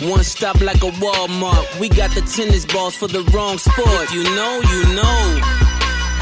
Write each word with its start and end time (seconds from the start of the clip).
One 0.00 0.22
stop 0.22 0.60
like 0.60 0.76
a 0.76 0.92
Walmart. 1.02 1.80
We 1.80 1.88
got 1.88 2.14
the 2.14 2.20
tennis 2.20 2.64
balls 2.64 2.94
for 2.94 3.08
the 3.08 3.24
wrong 3.34 3.58
sport. 3.58 3.88
If 3.88 4.12
you 4.14 4.22
know, 4.22 4.60
you 4.70 4.94
know. 4.94 5.40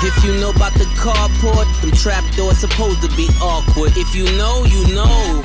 If 0.01 0.25
you 0.25 0.33
know 0.41 0.49
about 0.49 0.73
the 0.75 0.85
carport, 0.97 1.66
them 1.83 1.91
trap 1.91 2.25
doors 2.37 2.59
supposed 2.59 3.02
to 3.02 3.09
be 3.16 3.29
awkward. 3.43 3.93
If 3.97 4.15
you 4.15 4.25
know, 4.39 4.65
you 4.65 4.95
know. 4.95 5.43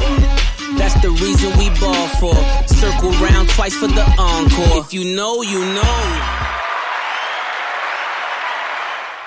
That's 0.77 0.95
the 1.02 1.09
reason 1.12 1.57
we 1.57 1.70
ball 1.81 2.07
for. 2.20 2.35
Circle 2.67 3.12
round 3.20 3.49
twice 3.49 3.76
for 3.76 3.88
the 3.88 4.04
encore. 4.17 4.79
If 4.79 4.93
you 4.93 5.13
know, 5.13 5.41
you 5.41 5.66
know. 5.66 6.41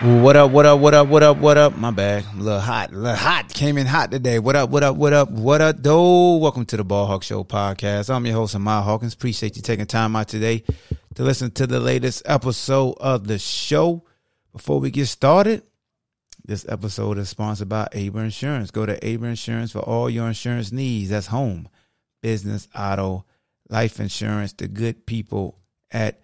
What 0.05 0.37
up, 0.37 0.51
what 0.51 0.67
up, 0.67 0.81
what 0.81 0.93
up, 0.93 1.09
what 1.09 1.23
up, 1.23 1.39
what 1.39 1.57
up? 1.57 1.79
My 1.79 1.91
bad. 1.91 2.27
A 2.35 2.37
little 2.37 2.61
hot, 2.61 2.93
a 2.93 2.95
little 2.95 3.17
hot. 3.17 3.49
Came 3.55 3.79
in 3.79 3.87
hot 3.87 4.11
today. 4.11 4.39
What 4.39 4.55
up, 4.55 4.69
what 4.69 4.85
up, 4.85 4.97
what 4.97 5.15
up, 5.15 5.31
what 5.31 5.63
up, 5.63 5.77
though? 5.83 6.37
Welcome 6.37 6.67
to 6.67 6.77
the 6.77 6.85
Ball 6.85 7.07
Hawk 7.07 7.23
Show 7.23 7.43
podcast. 7.43 8.15
I'm 8.15 8.27
your 8.27 8.35
host, 8.35 8.55
Ahmad 8.55 8.85
Hawkins. 8.85 9.15
Appreciate 9.15 9.57
you 9.57 9.63
taking 9.63 9.87
time 9.87 10.15
out 10.15 10.29
today 10.29 10.63
to 11.15 11.23
listen 11.23 11.53
to 11.53 11.67
the 11.67 11.81
latest 11.81 12.21
episode 12.27 12.99
of 13.01 13.27
the 13.27 13.39
show. 13.39 14.05
Before 14.53 14.79
we 14.79 14.91
get 14.91 15.07
started, 15.07 15.63
this 16.45 16.67
episode 16.69 17.17
is 17.17 17.31
sponsored 17.31 17.71
by 17.71 17.89
Able 17.93 18.21
Insurance. 18.21 18.71
Go 18.71 18.85
to 18.85 19.03
Able 19.03 19.25
Insurance 19.25 19.73
for 19.73 19.79
all 19.79 20.11
your 20.11 20.29
insurance 20.29 20.71
needs. 20.71 21.09
That's 21.09 21.29
home, 21.29 21.67
business, 22.21 22.69
auto, 22.77 23.25
life 23.71 23.99
insurance. 24.01 24.53
The 24.53 24.69
good 24.69 25.07
people 25.07 25.61
at 25.91 26.21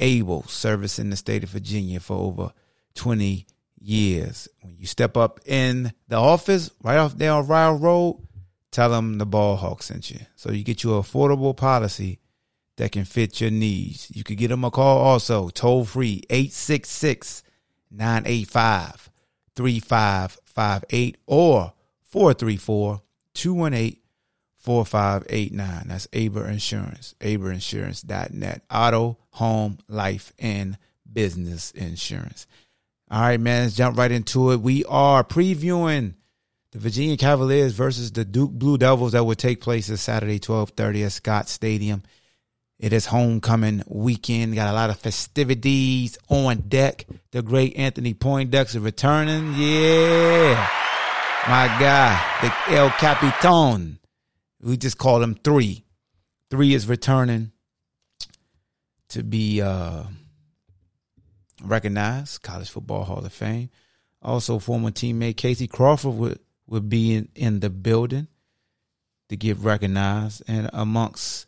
Able, 0.00 0.42
servicing 0.48 1.10
the 1.10 1.16
state 1.16 1.44
of 1.44 1.50
Virginia 1.50 2.00
for 2.00 2.16
over 2.16 2.52
20 2.94 3.46
years. 3.80 4.48
When 4.62 4.76
you 4.78 4.86
step 4.86 5.16
up 5.16 5.40
in 5.46 5.92
the 6.08 6.16
office, 6.16 6.70
right 6.82 6.98
off 6.98 7.16
there 7.16 7.32
on 7.32 7.46
Ryle 7.46 7.74
Road, 7.74 8.26
tell 8.70 8.90
them 8.90 9.18
the 9.18 9.26
ball 9.26 9.56
hawk 9.56 9.82
sent 9.82 10.10
you. 10.10 10.20
So 10.36 10.52
you 10.52 10.64
get 10.64 10.82
your 10.82 11.02
affordable 11.02 11.56
policy 11.56 12.18
that 12.76 12.92
can 12.92 13.04
fit 13.04 13.40
your 13.40 13.50
needs. 13.50 14.10
You 14.14 14.24
could 14.24 14.38
get 14.38 14.48
them 14.48 14.64
a 14.64 14.70
call 14.70 14.98
also, 14.98 15.48
toll 15.48 15.84
free, 15.84 16.22
866 16.30 17.42
985 17.90 19.10
3558 19.56 21.16
or 21.26 21.72
434 22.04 23.02
218 23.34 24.00
4589. 24.56 25.88
That's 25.88 26.08
Able 26.12 26.44
Insurance, 26.44 27.14
ableinsurance.net. 27.20 28.62
Auto, 28.70 29.18
home, 29.30 29.78
life, 29.88 30.32
and 30.38 30.78
business 31.10 31.70
insurance. 31.72 32.46
All 33.10 33.20
right, 33.20 33.40
man, 33.40 33.64
let's 33.64 33.74
jump 33.74 33.98
right 33.98 34.12
into 34.12 34.52
it. 34.52 34.60
We 34.60 34.84
are 34.84 35.24
previewing 35.24 36.14
the 36.70 36.78
Virginia 36.78 37.16
Cavaliers 37.16 37.72
versus 37.72 38.12
the 38.12 38.24
Duke 38.24 38.52
Blue 38.52 38.78
Devils 38.78 39.12
that 39.12 39.24
will 39.24 39.34
take 39.34 39.60
place 39.60 39.88
this 39.88 40.02
Saturday, 40.02 40.34
1230 40.34 41.02
at 41.02 41.12
Scott 41.12 41.48
Stadium. 41.48 42.04
It 42.78 42.92
is 42.92 43.06
homecoming 43.06 43.82
weekend. 43.88 44.54
Got 44.54 44.70
a 44.70 44.72
lot 44.72 44.90
of 44.90 44.98
festivities 45.00 46.18
on 46.28 46.68
deck. 46.68 47.06
The 47.32 47.42
great 47.42 47.76
Anthony 47.76 48.14
Poindexter 48.14 48.78
returning. 48.78 49.54
Yeah. 49.54 50.68
My 51.48 51.66
guy, 51.80 52.22
the 52.42 52.76
El 52.76 52.90
Capitan. 52.90 53.98
We 54.62 54.76
just 54.76 54.98
call 54.98 55.20
him 55.20 55.34
three. 55.34 55.84
Three 56.48 56.74
is 56.74 56.86
returning 56.86 57.50
to 59.08 59.24
be 59.24 59.60
uh 59.60 60.04
recognized, 61.62 62.42
College 62.42 62.70
Football 62.70 63.04
Hall 63.04 63.24
of 63.24 63.32
Fame. 63.32 63.70
Also, 64.22 64.58
former 64.58 64.90
teammate 64.90 65.36
Casey 65.36 65.66
Crawford 65.66 66.14
would, 66.14 66.38
would 66.66 66.88
be 66.88 67.14
in, 67.14 67.28
in 67.34 67.60
the 67.60 67.70
building 67.70 68.28
to 69.28 69.36
get 69.36 69.58
recognized, 69.58 70.42
and 70.48 70.68
amongst 70.72 71.46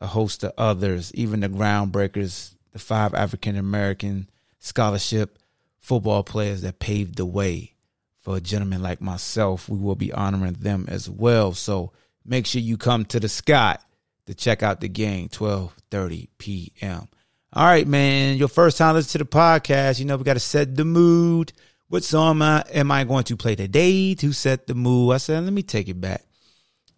a 0.00 0.06
host 0.06 0.44
of 0.44 0.52
others, 0.58 1.12
even 1.14 1.40
the 1.40 1.48
groundbreakers, 1.48 2.54
the 2.72 2.78
five 2.78 3.14
African 3.14 3.56
American 3.56 4.28
scholarship 4.58 5.38
football 5.80 6.22
players 6.22 6.62
that 6.62 6.78
paved 6.78 7.16
the 7.16 7.26
way 7.26 7.74
for 8.18 8.36
a 8.36 8.40
gentleman 8.40 8.82
like 8.82 9.00
myself. 9.00 9.68
We 9.68 9.78
will 9.78 9.94
be 9.94 10.12
honoring 10.12 10.54
them 10.54 10.86
as 10.88 11.08
well. 11.08 11.52
So 11.52 11.92
make 12.24 12.46
sure 12.46 12.60
you 12.60 12.76
come 12.76 13.04
to 13.06 13.20
the 13.20 13.28
Scott 13.28 13.82
to 14.26 14.34
check 14.34 14.62
out 14.62 14.80
the 14.80 14.88
game, 14.88 15.28
12:30 15.28 16.28
p.m. 16.38 17.08
All 17.54 17.64
right, 17.64 17.86
man. 17.86 18.36
Your 18.36 18.48
first 18.48 18.78
time 18.78 18.94
listening 18.94 19.12
to 19.24 19.30
the 19.30 19.38
podcast, 19.38 19.98
you 20.00 20.04
know 20.06 20.16
we 20.16 20.24
got 20.24 20.34
to 20.34 20.40
set 20.40 20.74
the 20.74 20.84
mood. 20.84 21.52
What 21.88 22.02
song 22.02 22.30
am 22.36 22.42
I, 22.42 22.64
am 22.72 22.90
I 22.90 23.04
going 23.04 23.24
to 23.24 23.36
play 23.36 23.54
today 23.54 24.14
to 24.16 24.32
set 24.32 24.66
the 24.66 24.74
mood? 24.74 25.14
I 25.14 25.18
said, 25.18 25.44
let 25.44 25.52
me 25.52 25.62
take 25.62 25.88
it 25.88 26.00
back 26.00 26.22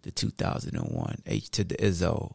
to 0.03 0.11
2001, 0.11 1.21
H 1.27 1.49
to 1.51 1.63
the 1.63 1.75
Izzo. 1.75 2.33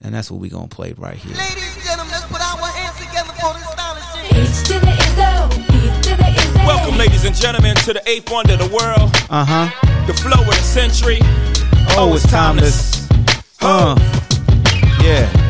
And 0.00 0.14
that's 0.14 0.30
what 0.30 0.40
we're 0.40 0.50
going 0.50 0.68
to 0.68 0.74
play 0.74 0.92
right 0.96 1.16
here. 1.16 1.34
Ladies 1.36 1.74
and 1.74 1.84
gentlemen, 1.84 2.12
let's 2.12 2.26
put 2.26 2.40
our 2.40 2.68
hands 2.70 2.98
together 2.98 3.32
for 3.40 3.54
this 3.54 3.68
stylish 3.68 4.04
H 4.30 4.68
to 4.68 4.78
the 4.78 4.92
Izzo, 4.92 5.48
B 5.66 6.10
to 6.10 6.16
the 6.16 6.22
Izzo. 6.22 6.66
Welcome, 6.66 6.96
ladies 6.98 7.24
and 7.24 7.34
gentlemen, 7.34 7.74
to 7.76 7.92
the 7.94 8.08
eighth 8.08 8.30
wonder 8.30 8.52
of 8.52 8.58
the 8.60 8.68
world, 8.68 9.10
Uh 9.30 9.44
huh. 9.44 10.06
the 10.06 10.14
flow 10.14 10.40
of 10.42 10.46
the 10.46 10.54
century. 10.62 11.18
Oh, 11.96 12.12
it's 12.14 12.30
timeless. 12.30 13.08
huh? 13.58 13.96
Yeah. 15.02 15.43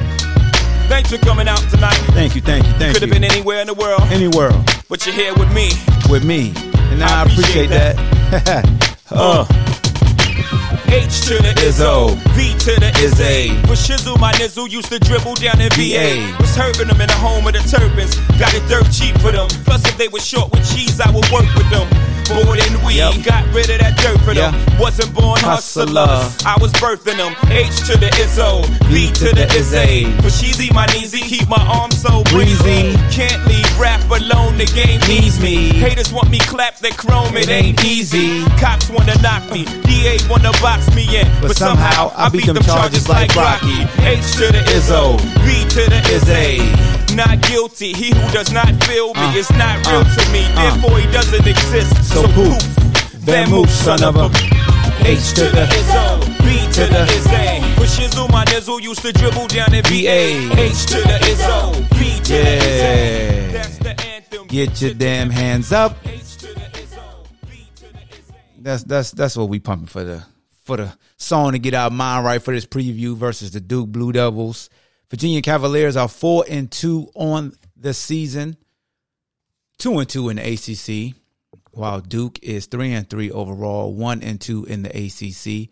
Thanks 0.89 1.11
for 1.11 1.19
coming 1.19 1.49
out 1.49 1.59
tonight. 1.71 1.97
Thank 2.12 2.34
you, 2.34 2.41
thank 2.41 2.67
you, 2.67 2.72
thank 2.75 2.95
you. 2.95 3.00
Could 3.00 3.03
have 3.03 3.11
been 3.11 3.25
anywhere 3.25 3.61
in 3.61 3.67
the 3.67 3.75
world, 3.75 4.03
Any 4.11 4.28
world 4.28 4.65
but 4.89 5.05
you're 5.06 5.15
here 5.15 5.34
with 5.34 5.53
me. 5.53 5.71
with 6.09 6.25
me. 6.25 6.53
And 6.93 7.03
I, 7.03 7.21
I 7.21 7.22
appreciate, 7.22 7.67
appreciate 7.71 8.45
that. 8.45 9.00
uh. 9.11 9.45
H 10.87 11.27
to 11.27 11.34
the 11.43 11.50
Izzo, 11.67 12.15
V 12.39 12.55
to 12.71 12.78
the 12.78 12.93
Is. 13.03 13.19
A. 13.21 13.50
With 13.67 13.81
Shizzle, 13.83 14.19
my 14.21 14.31
nizzle 14.39 14.71
used 14.71 14.93
to 14.93 14.99
dribble 15.00 15.34
down 15.37 15.61
in 15.61 15.69
VA. 15.75 16.22
VA. 16.22 16.37
Was 16.39 16.55
herbing 16.55 16.87
them 16.87 17.01
in 17.01 17.09
the 17.09 17.19
home 17.19 17.47
of 17.49 17.53
the 17.55 17.65
turbans. 17.66 18.15
Got 18.39 18.55
it 18.55 18.62
dirt 18.69 18.87
cheap 18.95 19.19
for 19.19 19.33
them. 19.33 19.49
Plus, 19.66 19.83
if 19.89 19.99
they 19.99 20.06
were 20.06 20.21
short 20.22 20.53
with 20.53 20.62
cheese, 20.71 21.01
I 21.01 21.11
would 21.11 21.27
work 21.34 21.49
with 21.59 21.66
them. 21.75 21.89
More 22.33 22.57
than 22.57 22.83
we 22.85 22.95
Yep. 22.95 23.23
got 23.25 23.45
rid 23.53 23.69
of 23.71 23.79
that 23.81 23.97
dirt 23.99 24.19
for 24.21 24.35
them. 24.35 24.55
Yeah. 24.55 24.79
Wasn't 24.81 25.12
born 25.15 25.41
hustler. 25.41 26.07
Hustler. 26.07 26.47
I 26.47 26.57
was 26.61 26.73
birthing 26.73 27.17
them. 27.19 27.35
H 27.51 27.77
to 27.89 27.97
the 27.99 28.09
Izzo, 28.23 28.65
V 28.89 29.11
to 29.12 29.35
the 29.35 29.47
Izzy. 29.55 30.05
For 30.23 30.29
Sheezy, 30.31 30.73
my 30.73 30.87
kneesy, 30.87 31.23
keep 31.23 31.49
my 31.49 31.63
arms 31.79 32.01
so 32.01 32.23
breezy. 32.25 32.63
Breezy. 32.63 32.99
Can't 33.11 33.47
leave 33.47 33.79
rap 33.79 34.01
alone, 34.11 34.57
the 34.59 34.67
game 34.67 35.01
Needs 35.09 35.39
me. 35.41 35.69
Haters 35.75 36.13
want 36.13 36.31
me 36.31 36.39
clap 36.39 36.79
that 36.79 36.97
chrome, 36.97 37.37
it, 37.37 37.49
It 37.49 37.51
ain't 37.51 37.84
easy. 37.84 38.45
Cops 38.59 38.89
wanna 38.91 39.17
knock 39.21 39.43
me, 39.53 39.65
DA 39.84 40.17
wanna 40.31 40.53
box 40.63 40.89
me 40.95 41.05
in. 41.21 41.29
But, 41.43 41.57
somehow 41.57 42.13
I 42.17 42.29
beat 42.31 42.47
them 42.47 42.57
charges 42.63 43.09
like 43.09 43.34
Rocky. 43.37 43.83
H 44.03 44.33
to 44.39 44.47
the 44.53 44.63
Izzo, 44.77 45.19
B 45.45 45.65
to 45.75 45.83
the 45.91 46.01
Izzy. 46.15 47.03
Not 47.15 47.41
guilty, 47.43 47.93
he 47.93 48.11
who 48.11 48.33
does 48.33 48.51
not 48.51 48.67
feel 48.85 49.15
me 49.15 49.21
Uh, 49.23 49.37
is 49.37 49.51
not 49.53 49.87
real 49.87 50.01
uh, 50.01 50.15
to 50.17 50.33
me. 50.33 50.45
uh. 50.57 50.71
Therefore, 50.77 50.99
he 50.99 51.07
doesn't 51.13 51.47
exist. 51.47 52.13
So 52.13 52.23
poof, 52.35 52.61
Van 53.23 53.49
Moose, 53.51 53.71
son 53.71 54.03
of 54.03 54.17
a. 54.17 54.25
H 55.07 55.35
to 55.35 55.43
the 55.45 55.67
Izzo, 55.71 56.27
B 56.43 56.73
to 56.73 56.87
the 56.87 57.05
Izzy. 57.05 57.75
For 57.77 57.85
Shizzle, 57.87 58.31
my 58.33 58.45
nizzle 58.47 58.81
used 58.81 59.03
to 59.03 59.13
dribble 59.13 59.47
down 59.49 59.73
in 59.75 59.83
VA. 59.85 60.51
H 60.61 60.87
to 60.87 60.97
the 60.97 61.19
Izzo, 61.31 61.73
B 61.99 62.17
to 62.25 62.33
the. 62.33 62.57
Izzy. 62.57 63.53
That's 63.53 63.78
the 63.78 64.01
anthem. 64.07 64.47
Get 64.49 64.81
your 64.83 64.95
damn 64.95 65.31
hands 65.31 65.71
up. 65.72 65.97
H 66.07 66.37
to 66.39 66.47
the 66.49 66.60
Izzo, 66.60 67.27
B 67.49 67.67
to 67.77 67.83
the 67.93 67.99
Izzy. 68.10 68.34
That's 68.59 68.83
that's 68.84 69.10
that's 69.13 69.37
what 69.37 69.49
we 69.49 69.60
pumping 69.60 69.87
for 69.87 70.03
the 70.05 70.25
for 70.65 70.78
the 70.78 70.93
song 71.17 71.53
to 71.53 71.59
get 71.60 71.75
our 71.75 71.91
mind 71.91 72.25
right 72.25 72.43
for 72.43 72.53
this 72.55 72.67
preview 72.67 73.15
versus 73.15 73.53
the 73.53 73.60
Duke 73.60 73.89
Blue 73.89 74.10
Devils. 74.10 74.69
Virginia 75.10 75.42
Cavaliers 75.42 75.97
are 75.97 76.09
four 76.09 76.45
and 76.48 76.71
two 76.71 77.10
on 77.15 77.53
the 77.77 77.95
season, 77.95 78.56
two 79.78 79.98
and 79.98 80.09
two 80.09 80.28
in 80.28 80.36
the 80.36 80.53
ACC, 80.53 81.16
while 81.72 82.01
Duke 82.01 82.39
is 82.42 82.66
three 82.66 82.92
and 82.92 83.09
three 83.09 83.30
overall, 83.30 83.95
one 83.95 84.22
and 84.22 84.41
two 84.41 84.65
in 84.65 84.83
the 84.83 84.91
ACC. 84.91 85.71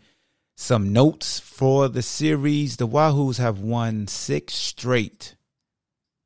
Some 0.55 0.93
notes 0.93 1.40
for 1.40 1.88
the 1.88 2.02
series: 2.02 2.76
the 2.76 2.87
Wahoos 2.87 3.38
have 3.38 3.58
won 3.58 4.06
six 4.06 4.55
straight, 4.55 5.35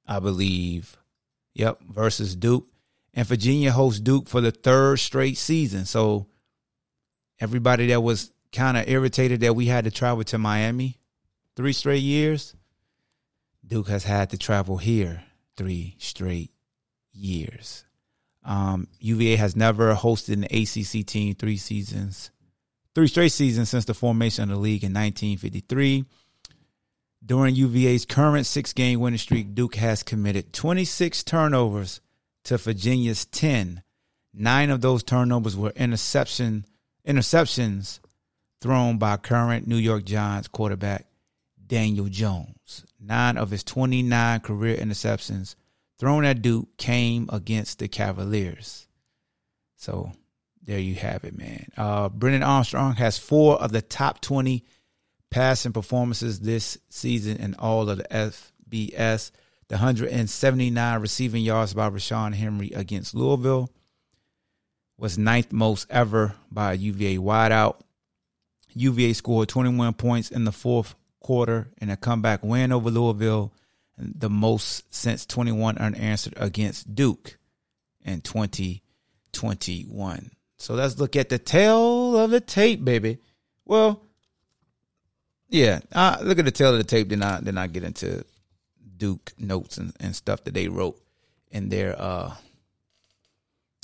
I 0.07 0.19
believe. 0.19 0.97
Yep, 1.55 1.81
versus 1.89 2.37
Duke, 2.37 2.67
and 3.15 3.27
Virginia 3.27 3.73
hosts 3.73 4.01
Duke 4.01 4.29
for 4.29 4.43
the 4.43 4.51
third 4.51 4.99
straight 4.99 5.39
season. 5.39 5.87
So 5.87 6.27
everybody 7.41 7.87
that 7.87 8.03
was 8.03 8.33
kind 8.53 8.77
of 8.77 8.89
irritated 8.89 9.41
that 9.41 9.57
we 9.57 9.67
had 9.67 9.85
to 9.85 9.91
travel 9.91 10.25
to 10.25 10.39
Miami 10.39 10.99
three 11.55 11.73
straight 11.73 12.03
years, 12.03 12.55
Duke 13.67 13.89
has 13.89 14.05
had 14.05 14.31
to 14.31 14.39
travel 14.39 14.77
here 14.77 15.25
three 15.57 15.97
straight 15.99 16.51
years. 17.13 17.85
Um, 18.45 18.87
UVA 19.01 19.37
has 19.37 19.57
never 19.57 19.95
hosted 19.95 20.35
an 20.35 20.45
ACC 20.45 21.05
team 21.05 21.35
three 21.35 21.57
seasons, 21.57 22.31
three 22.95 23.09
straight 23.09 23.33
seasons 23.33 23.69
since 23.71 23.85
the 23.85 23.95
formation 23.95 24.45
of 24.45 24.51
the 24.51 24.57
league 24.57 24.85
in 24.85 24.93
1953. 24.93 26.05
During 27.25 27.57
UVA's 27.57 28.05
current 28.05 28.47
six 28.47 28.73
game 28.73 29.01
winning 29.01 29.19
streak, 29.19 29.55
Duke 29.55 29.75
has 29.77 30.05
committed 30.05 30.53
26 30.53 31.25
turnovers 31.25 32.01
to 32.45 32.59
Virginia's 32.59 33.25
10. 33.25 33.83
Nine 34.33 34.71
of 34.71 34.81
those 34.81 35.03
turnovers 35.03 35.57
were 35.57 35.73
interception 35.75 36.67
interceptions 37.05 37.99
thrown 38.61 38.99
by 38.99 39.17
current 39.17 39.67
New 39.67 39.77
York 39.77 40.05
Giants 40.05 40.49
quarterback 40.49 41.07
Daniel 41.67 42.09
Jones. 42.09 42.56
Nine 42.99 43.37
of 43.37 43.51
his 43.51 43.63
29 43.63 44.41
career 44.41 44.77
interceptions 44.77 45.55
thrown 45.99 46.25
at 46.25 46.43
Duke 46.43 46.77
came 46.77 47.29
against 47.33 47.79
the 47.79 47.89
Cavaliers. 47.89 48.87
So 49.77 50.13
there 50.63 50.79
you 50.79 50.95
have 50.97 51.25
it, 51.25 51.37
man. 51.37 51.69
Uh, 51.77 52.09
Brennan 52.09 52.43
Armstrong 52.43 52.95
has 52.95 53.19
four 53.19 53.61
of 53.61 53.73
the 53.73 53.83
top 53.83 54.21
20 54.21 54.65
passing 55.31 55.73
performances 55.73 56.41
this 56.41 56.79
season 56.89 57.37
in 57.37 57.55
all 57.55 57.89
of 57.89 57.99
the 57.99 58.05
FBS. 58.05 59.31
The 59.69 59.77
179 59.77 61.01
receiving 61.01 61.43
yards 61.43 61.75
by 61.75 61.91
Ra'Shaun 61.91 62.35
Henry 62.35 62.71
against 62.71 63.15
Louisville 63.15 63.71
was 64.97 65.19
ninth 65.19 65.53
most 65.53 65.87
ever 65.91 66.35
by 66.51 66.73
a 66.73 66.77
UVA 66.77 67.19
wideout. 67.19 67.81
UVA 68.75 69.13
scored 69.13 69.49
21 69.49 69.95
points 69.95 70.31
in 70.31 70.45
the 70.45 70.53
fourth 70.53 70.95
quarter 71.27 71.69
in 71.81 71.91
a 71.91 71.97
comeback 71.97 72.45
win 72.45 72.71
over 72.71 72.89
Louisville, 72.89 73.53
the 73.99 74.31
most 74.31 74.95
since 74.95 75.27
21 75.27 75.77
unanswered 75.77 76.35
against 76.37 76.95
Duke 76.95 77.37
in 78.05 78.21
2021. 78.21 80.31
So 80.59 80.75
let's 80.75 81.01
look 81.01 81.17
at 81.17 81.29
the 81.29 81.41
tail 81.41 82.17
of 82.17 82.31
the 82.31 82.41
tape, 82.41 82.85
baby. 82.85 83.19
Well, 83.65 84.05
yeah, 85.49 85.81
look 86.23 86.39
at 86.39 86.45
the 86.45 86.53
tail 86.53 86.71
of 86.71 86.79
the 86.79 86.85
tape. 86.85 87.09
Then 87.09 87.25
I 87.25 87.41
then 87.41 87.59
I 87.59 87.67
get 87.67 87.83
into 87.83 88.25
Duke 88.97 89.33
notes 89.37 89.79
and, 89.79 89.93
and 89.99 90.15
stuff 90.15 90.45
that 90.45 90.55
they 90.55 90.69
wrote 90.69 90.97
in 91.51 91.71
their 91.71 92.01
uh 92.01 92.37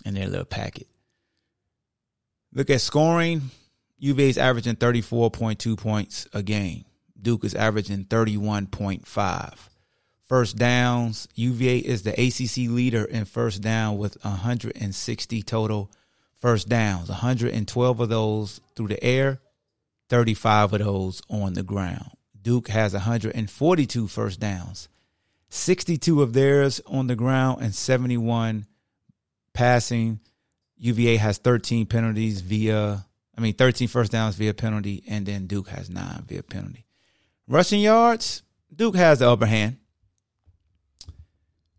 in 0.04 0.14
their 0.14 0.28
little 0.28 0.44
packet. 0.44 0.86
Look 2.52 2.70
at 2.70 2.80
scoring. 2.80 3.50
UVA 3.98 4.28
is 4.28 4.38
averaging 4.38 4.76
34.2 4.76 5.76
points 5.76 6.28
a 6.32 6.44
game. 6.44 6.84
Duke 7.22 7.44
is 7.44 7.54
averaging 7.54 8.04
31.5. 8.06 9.54
First 10.24 10.56
downs, 10.56 11.28
UVA 11.34 11.78
is 11.78 12.02
the 12.02 12.12
ACC 12.12 12.70
leader 12.70 13.04
in 13.04 13.24
first 13.24 13.60
down 13.60 13.98
with 13.98 14.16
160 14.24 15.42
total 15.42 15.90
first 16.40 16.69
downs. 16.69 17.08
112 17.08 18.00
of 18.00 18.08
those 18.08 18.60
through 18.74 18.88
the 18.88 19.02
air, 19.04 19.40
35 20.08 20.72
of 20.72 20.78
those 20.80 21.22
on 21.28 21.52
the 21.52 21.62
ground. 21.62 22.10
Duke 22.40 22.69
has 22.69 22.92
142 22.92 24.08
first 24.08 24.40
downs, 24.40 24.88
62 25.50 26.22
of 26.22 26.32
theirs 26.32 26.80
on 26.86 27.06
the 27.06 27.14
ground, 27.14 27.62
and 27.62 27.75
71 27.75 28.66
passing. 29.52 30.18
UVA 30.78 31.16
has 31.16 31.38
13 31.38 31.86
penalties 31.86 32.40
via, 32.40 33.06
I 33.36 33.40
mean, 33.40 33.54
13 33.54 33.86
first 33.86 34.10
downs 34.10 34.34
via 34.34 34.54
penalty, 34.54 35.04
and 35.06 35.25
then 35.25 35.46
Duke 35.46 35.68
has 35.68 35.88
nine 35.88 36.25
via 36.26 36.42
penalty. 36.42 36.86
Rushing 37.48 37.80
yards, 37.80 38.42
Duke 38.74 38.96
has 38.96 39.18
the 39.18 39.28
upper 39.28 39.46
hand. 39.46 39.78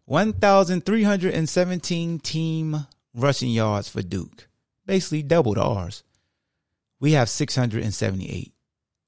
1,317 0.06 2.20
team 2.20 2.86
rushing 3.16 3.50
yards 3.50 3.88
for 3.88 4.02
Duke, 4.02 4.50
basically 4.86 5.24
doubled 5.24 5.58
ours. 5.58 6.04
We 7.00 7.14
have 7.14 7.30
678. 7.30 8.54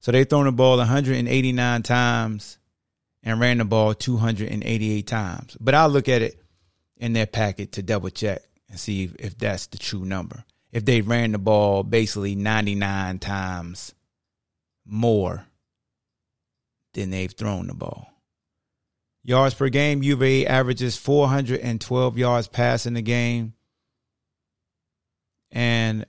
So 0.00 0.10
they 0.10 0.24
thrown 0.24 0.46
the 0.46 0.50
ball 0.50 0.78
189 0.78 1.82
times 1.84 2.58
and 3.24 3.40
ran 3.40 3.58
the 3.58 3.64
ball 3.64 3.94
288 3.94 5.06
times. 5.06 5.56
But 5.58 5.74
I'll 5.74 5.88
look 5.88 6.08
at 6.08 6.22
it 6.22 6.40
in 6.98 7.14
their 7.14 7.26
packet 7.26 7.72
to 7.72 7.82
double 7.82 8.10
check 8.10 8.42
and 8.68 8.78
see 8.78 9.04
if, 9.04 9.16
if 9.16 9.38
that's 9.38 9.66
the 9.66 9.78
true 9.78 10.04
number. 10.04 10.44
If 10.70 10.84
they 10.84 11.00
ran 11.00 11.32
the 11.32 11.38
ball 11.38 11.82
basically 11.82 12.34
99 12.34 13.18
times 13.18 13.94
more 14.84 15.46
than 16.92 17.10
they've 17.10 17.32
thrown 17.32 17.66
the 17.66 17.74
ball. 17.74 18.10
Yards 19.22 19.54
per 19.54 19.70
game, 19.70 20.02
UVA 20.02 20.46
averages 20.46 20.98
412 20.98 22.18
yards 22.18 22.46
passing 22.48 22.92
the 22.92 23.02
game. 23.02 23.54
And 25.50 26.04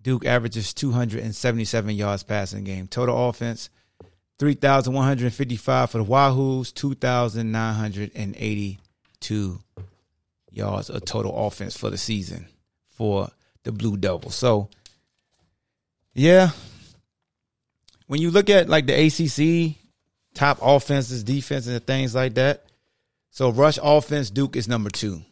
Duke 0.00 0.24
averages 0.24 0.72
277 0.72 1.94
yards 1.94 2.22
passing 2.22 2.64
game. 2.64 2.86
Total 2.86 3.28
offense, 3.28 3.68
3,155 4.38 5.90
for 5.90 5.98
the 5.98 6.04
Wahoos, 6.04 6.72
2,982 6.72 9.58
yards 10.50 10.90
of 10.90 11.04
total 11.04 11.46
offense 11.46 11.76
for 11.76 11.90
the 11.90 11.98
season 11.98 12.46
for 12.90 13.28
the 13.64 13.72
Blue 13.72 13.96
Devils. 13.96 14.34
So, 14.34 14.68
yeah, 16.14 16.50
when 18.06 18.20
you 18.20 18.30
look 18.30 18.50
at 18.50 18.68
like 18.68 18.86
the 18.86 19.06
ACC 19.06 19.76
top 20.34 20.58
offenses, 20.62 21.24
defenses, 21.24 21.74
and 21.74 21.86
things 21.86 22.14
like 22.14 22.34
that, 22.34 22.64
so 23.30 23.50
rush 23.50 23.78
offense, 23.82 24.30
Duke 24.30 24.56
is 24.56 24.68
number 24.68 24.90
two. 24.90 25.22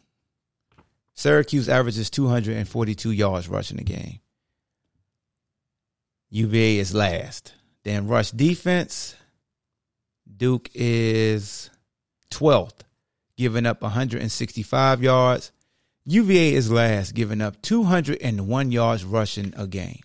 Syracuse 1.15 1.69
averages 1.69 2.11
242 2.11 3.11
yards 3.11 3.49
rushing 3.49 3.79
the 3.79 3.85
game. 3.85 4.21
UVA 6.29 6.79
is 6.79 6.95
last. 6.95 7.55
Then 7.87 8.09
rush 8.09 8.33
defense, 8.33 9.15
Duke 10.37 10.69
is 10.75 11.71
12th, 12.33 12.81
giving 13.37 13.65
up 13.65 13.81
165 13.81 15.05
yards. 15.05 15.53
UVA 16.05 16.53
is 16.55 16.69
last, 16.69 17.15
giving 17.15 17.41
up 17.41 17.63
201 17.63 18.73
yards 18.73 19.05
rushing 19.05 19.55
a 19.57 19.69
game. 19.69 20.01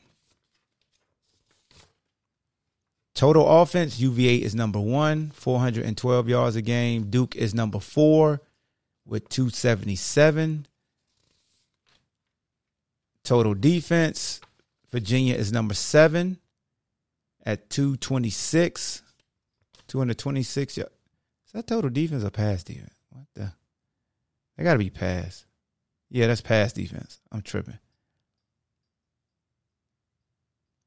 Total 3.15 3.63
offense, 3.63 3.99
UVA 3.99 4.35
is 4.35 4.53
number 4.53 4.79
one, 4.79 5.31
412 5.31 6.29
yards 6.29 6.55
a 6.55 6.61
game. 6.61 7.09
Duke 7.09 7.35
is 7.35 7.55
number 7.55 7.79
four 7.79 8.41
with 9.07 9.27
277. 9.29 10.67
Total 13.23 13.55
defense, 13.55 14.39
Virginia 14.91 15.33
is 15.33 15.51
number 15.51 15.73
seven 15.73 16.37
at 17.45 17.69
226. 17.69 19.01
226. 19.87 20.77
Is 20.77 20.85
that 21.53 21.67
total 21.67 21.89
defense 21.89 22.23
or 22.23 22.29
pass 22.29 22.63
defense? 22.63 22.93
What 23.09 23.25
the? 23.35 23.51
They 24.57 24.63
got 24.63 24.73
to 24.73 24.79
be 24.79 24.89
pass. 24.89 25.45
Yeah, 26.09 26.27
that's 26.27 26.41
pass 26.41 26.73
defense. 26.73 27.19
I'm 27.31 27.41
tripping. 27.41 27.79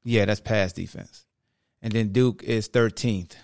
Yeah, 0.03 0.25
that's 0.25 0.39
pass 0.39 0.71
defense. 0.71 1.25
And 1.81 1.91
then 1.91 2.09
Duke 2.09 2.43
is 2.43 2.69
13th 2.69 3.35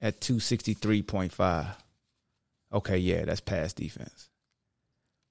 at 0.00 0.20
263.5. 0.20 1.66
Okay, 2.72 2.98
yeah, 2.98 3.24
that's 3.24 3.40
pass 3.40 3.72
defense. 3.72 4.28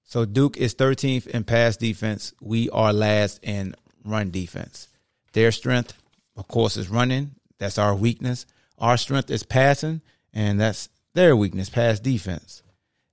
So 0.03 0.25
Duke 0.25 0.57
is 0.57 0.75
13th 0.75 1.27
in 1.27 1.43
pass 1.43 1.77
defense. 1.77 2.33
We 2.41 2.69
are 2.71 2.93
last 2.93 3.39
in 3.43 3.75
run 4.03 4.31
defense. 4.31 4.87
Their 5.33 5.51
strength, 5.51 5.93
of 6.39 6.47
course, 6.47 6.77
is 6.77 6.89
running. 6.89 7.35
That's 7.57 7.77
our 7.77 7.93
weakness. 7.93 8.45
Our 8.77 8.95
strength 8.95 9.29
is 9.29 9.43
passing, 9.43 10.01
and 10.33 10.59
that's 10.59 10.87
their 11.13 11.35
weakness, 11.35 11.69
pass 11.69 11.99
defense. 11.99 12.63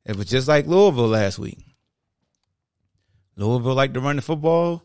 It 0.05 0.17
was 0.17 0.27
just 0.29 0.47
like 0.47 0.67
Louisville 0.67 1.09
last 1.09 1.39
week. 1.39 1.59
Louisville 3.35 3.75
liked 3.75 3.95
to 3.95 4.01
run 4.01 4.17
the 4.17 4.23
football. 4.23 4.83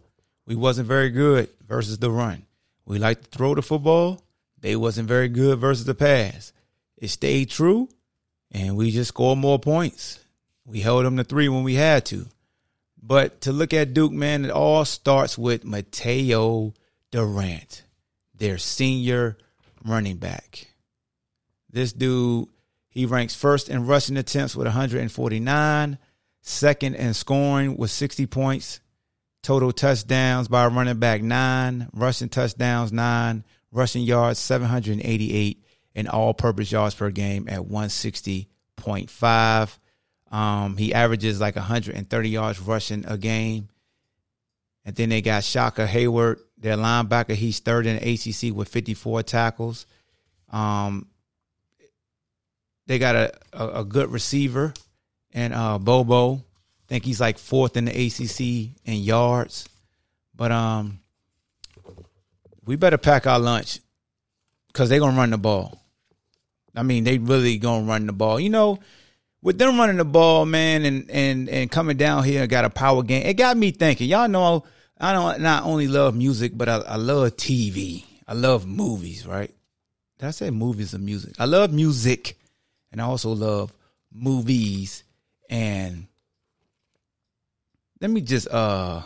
We 0.48 0.56
wasn't 0.56 0.88
very 0.88 1.12
good 1.12 1.50
versus 1.68 2.00
the 2.00 2.10
run. 2.10 2.48
We 2.84 2.98
liked 2.98 3.26
to 3.26 3.30
throw 3.30 3.54
the 3.54 3.62
football. 3.62 4.24
They 4.60 4.76
wasn't 4.76 5.08
very 5.08 5.30
good 5.30 5.60
versus 5.60 5.86
the 5.86 5.94
pass. 5.94 6.52
It 6.98 7.10
stayed 7.10 7.52
true, 7.52 7.90
and 8.50 8.76
we 8.76 8.90
just 8.90 9.10
scored 9.10 9.38
more 9.38 9.60
points. 9.60 10.20
We 10.66 10.82
held 10.82 11.06
them 11.06 11.18
to 11.18 11.24
three 11.24 11.48
when 11.48 11.64
we 11.64 11.76
had 11.76 12.06
to. 12.08 12.26
But 13.02 13.42
to 13.42 13.52
look 13.52 13.72
at 13.74 13.94
Duke, 13.94 14.12
man, 14.12 14.46
it 14.46 14.52
all 14.52 14.84
starts 14.86 15.38
with 15.38 15.64
Mateo 15.64 16.74
Durant, 17.12 17.84
their 18.42 18.58
senior 18.58 19.38
running 19.86 20.18
back. 20.18 20.68
This 21.70 21.94
dude, 21.94 22.50
he 22.90 23.06
ranks 23.06 23.36
first 23.36 23.70
in 23.70 23.86
rushing 23.86 24.18
attempts 24.18 24.56
with 24.56 24.66
149, 24.66 26.00
second 26.42 26.96
in 26.96 27.14
scoring 27.14 27.78
with 27.78 27.92
60 27.92 28.26
points, 28.26 28.80
total 29.44 29.72
touchdowns 29.72 30.48
by 30.48 30.66
running 30.66 30.98
back 30.98 31.22
nine, 31.22 31.88
rushing 31.94 32.30
touchdowns 32.30 32.92
nine, 32.92 33.44
rushing 33.72 34.02
yards 34.02 34.40
788, 34.40 35.64
and 35.94 36.10
all 36.10 36.34
purpose 36.34 36.72
yards 36.72 36.96
per 36.96 37.12
game 37.12 37.48
at 37.48 37.60
160.5. 37.60 39.78
Um, 40.32 40.78
he 40.78 40.96
averages 40.96 41.40
like 41.40 41.56
130 41.56 42.30
yards 42.30 42.60
rushing 42.60 43.06
a 43.06 43.20
game. 43.20 43.70
And 44.84 44.96
then 44.96 45.10
they 45.10 45.22
got 45.22 45.44
Shaka 45.44 45.86
Heyward, 45.86 46.40
their 46.62 46.78
linebacker. 46.78 47.34
He's 47.34 47.60
third 47.60 47.86
in 47.86 47.98
the 47.98 48.14
ACC 48.14 48.56
with 48.56 48.70
54 48.70 49.24
tackles. 49.24 49.86
Um, 50.50 51.08
they 52.88 53.00
got 53.00 53.16
a, 53.16 53.34
a, 53.54 53.68
a 53.82 53.86
good 53.86 54.12
receiver 54.12 54.74
and 55.34 55.54
uh, 55.54 55.80
Bobo. 55.80 56.36
I 56.36 56.40
think 56.88 57.06
he's 57.06 57.20
like 57.22 57.38
fourth 57.38 57.78
in 57.78 57.86
the 57.86 57.92
ACC 57.92 58.76
in 58.86 59.02
yards. 59.04 59.68
But 60.36 60.52
um, 60.52 61.00
we 62.66 62.76
better 62.76 62.98
pack 62.98 63.28
our 63.28 63.40
lunch 63.40 63.80
because 64.68 64.90
they're 64.90 65.00
gonna 65.00 65.18
run 65.18 65.32
the 65.32 65.38
ball. 65.38 65.82
I 66.76 66.84
mean, 66.84 67.04
they 67.04 67.18
really 67.18 67.58
gonna 67.58 67.86
run 67.86 68.06
the 68.06 68.14
ball. 68.14 68.40
You 68.40 68.50
know, 68.50 68.80
with 69.42 69.58
them 69.58 69.78
running 69.78 69.98
the 69.98 70.06
ball, 70.06 70.46
man, 70.46 70.86
and 70.86 71.10
and 71.10 71.50
and 71.50 71.72
coming 71.72 71.98
down 71.98 72.24
here, 72.24 72.46
got 72.48 72.66
a 72.66 72.70
power 72.70 73.04
game. 73.04 73.26
It 73.26 73.36
got 73.36 73.58
me 73.58 73.72
thinking. 73.72 74.10
Y'all 74.10 74.28
know 74.28 74.64
I 75.02 75.14
don't 75.14 75.42
not 75.42 75.64
only 75.64 75.88
love 75.88 76.16
music, 76.16 76.52
but 76.56 76.70
I, 76.70 76.78
I 76.78 76.96
love 76.98 77.36
TV. 77.36 78.06
I 78.28 78.34
love 78.34 78.68
movies, 78.68 79.26
right? 79.26 79.52
Did 80.20 80.28
I 80.28 80.32
say 80.32 80.52
movies 80.52 80.94
or 80.94 81.00
music? 81.00 81.34
I 81.40 81.46
love 81.46 81.74
music, 81.74 82.38
and 82.92 83.02
I 83.02 83.06
also 83.06 83.32
love 83.32 83.74
movies. 84.14 85.04
And 85.50 86.06
let 88.00 88.12
me 88.12 88.22
just 88.22 88.48
uh 88.50 89.02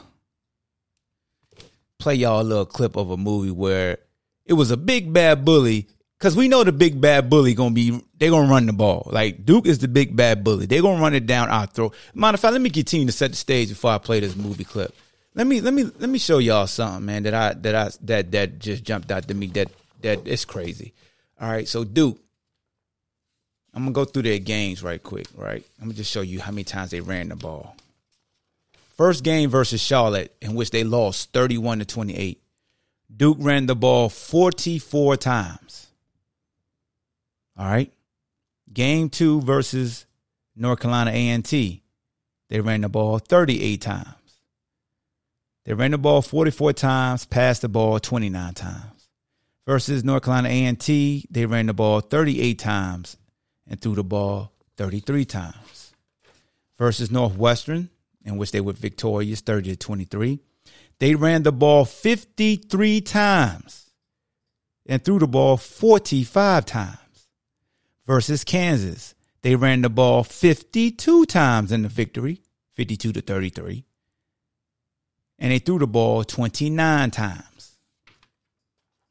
play 1.98 2.16
y'all 2.16 2.42
a 2.42 2.44
little 2.44 2.66
clip 2.66 2.98
of 2.98 3.10
a 3.10 3.18
movie 3.18 3.52
where 3.52 3.98
it 4.46 4.54
was 4.54 4.72
a 4.72 4.78
big 4.78 5.14
bad 5.14 5.46
bully 5.46 5.88
because 6.20 6.36
we 6.36 6.50
know 6.50 6.66
the 6.66 6.74
big 6.74 7.00
bad 7.00 7.30
bully 7.30 7.54
gonna 7.54 7.74
be 7.74 8.02
they 8.18 8.30
gonna 8.30 8.52
run 8.52 8.66
the 8.66 8.74
ball. 8.74 9.08
Like 9.14 9.46
Duke 9.46 9.66
is 9.66 9.80
the 9.80 9.88
big 9.88 10.14
bad 10.14 10.44
bully. 10.44 10.66
They 10.66 10.82
gonna 10.82 11.02
run 11.02 11.14
it 11.14 11.26
down 11.26 11.48
our 11.48 11.68
throat. 11.68 11.96
Matter 12.14 12.36
of 12.36 12.42
fact, 12.42 12.52
let 12.52 12.62
me 12.62 12.70
continue 12.70 13.06
to 13.06 13.14
set 13.14 13.32
the 13.32 13.38
stage 13.38 13.70
before 13.70 13.92
I 13.92 13.98
play 13.98 14.20
this 14.20 14.36
movie 14.36 14.66
clip. 14.66 14.94
Let 15.36 15.48
me 15.48 15.60
let 15.60 15.74
me 15.74 15.84
let 15.84 16.10
me 16.10 16.18
show 16.18 16.38
y'all 16.38 16.66
something, 16.66 17.06
man. 17.06 17.24
That 17.24 17.34
I 17.34 17.54
that 17.54 17.76
I 17.76 17.90
that 18.04 18.32
that 18.32 18.60
just 18.60 18.84
jumped 18.84 19.12
out 19.12 19.28
to 19.28 19.34
me. 19.34 19.48
That 19.48 19.70
that 20.02 20.26
it's 20.26 20.46
crazy. 20.46 20.94
All 21.40 21.50
right, 21.50 21.68
so 21.68 21.84
Duke. 21.84 22.18
I'm 23.74 23.82
gonna 23.84 23.92
go 23.92 24.06
through 24.06 24.22
their 24.22 24.40
games 24.40 24.82
right 24.82 25.04
quick. 25.04 25.28
Right, 25.36 25.66
I'm 25.80 25.88
gonna 25.88 25.96
just 25.96 26.10
show 26.10 26.22
you 26.22 26.40
how 26.40 26.52
many 26.52 26.64
times 26.64 26.92
they 26.92 27.02
ran 27.02 27.28
the 27.28 27.36
ball. 27.36 27.76
First 28.96 29.26
game 29.26 29.50
versus 29.50 29.82
Charlotte, 29.82 30.34
in 30.42 30.56
which 30.56 30.72
they 30.72 30.86
lost 30.86 31.34
31 31.34 31.80
to 31.80 31.86
28. 31.86 32.42
Duke 33.14 33.38
ran 33.42 33.66
the 33.66 33.76
ball 33.76 34.08
44 34.08 35.18
times. 35.18 35.88
All 37.58 37.66
right. 37.66 37.92
Game 38.72 39.10
two 39.10 39.42
versus 39.42 40.06
North 40.56 40.80
Carolina 40.80 41.12
A&T. 41.12 41.84
They 42.50 42.60
ran 42.62 42.82
the 42.82 42.90
ball 42.90 43.20
38 43.20 43.82
times. 43.82 44.25
They 45.66 45.74
ran 45.74 45.92
the 45.92 45.98
ball 45.98 46.22
44 46.22 46.74
times, 46.74 47.26
passed 47.26 47.64
the 47.64 47.70
ball 47.70 48.00
29 48.00 48.54
times. 48.54 49.10
Versus 49.66 50.04
North 50.04 50.24
Carolina 50.24 50.50
A&T, 50.50 51.26
they 51.32 51.46
ran 51.48 51.66
the 51.66 51.74
ball 51.74 52.02
38 52.02 52.60
times 52.60 53.18
and 53.68 53.82
threw 53.82 53.96
the 53.96 54.04
ball 54.04 54.52
33 54.78 55.26
times. 55.26 55.94
Versus 56.78 57.10
Northwestern, 57.10 57.90
in 58.24 58.38
which 58.38 58.52
they 58.52 58.62
were 58.62 58.74
victorious 58.74 59.42
30 59.42 59.72
to 59.72 59.76
23, 59.76 60.40
they 61.00 61.16
ran 61.16 61.44
the 61.44 61.52
ball 61.52 61.84
53 61.84 63.02
times 63.02 63.92
and 64.86 65.04
threw 65.04 65.18
the 65.18 65.28
ball 65.28 65.58
45 65.58 66.66
times. 66.66 67.00
Versus 68.06 68.44
Kansas, 68.44 69.16
they 69.42 69.56
ran 69.56 69.82
the 69.82 69.90
ball 69.90 70.24
52 70.24 71.26
times 71.26 71.72
in 71.72 71.82
the 71.82 71.90
victory, 71.90 72.42
52 72.74 73.14
to 73.14 73.22
33, 73.22 73.84
and 75.40 75.52
they 75.52 75.60
threw 75.60 75.80
the 75.80 75.88
ball 75.88 76.24
29 76.24 77.12
times. 77.12 77.78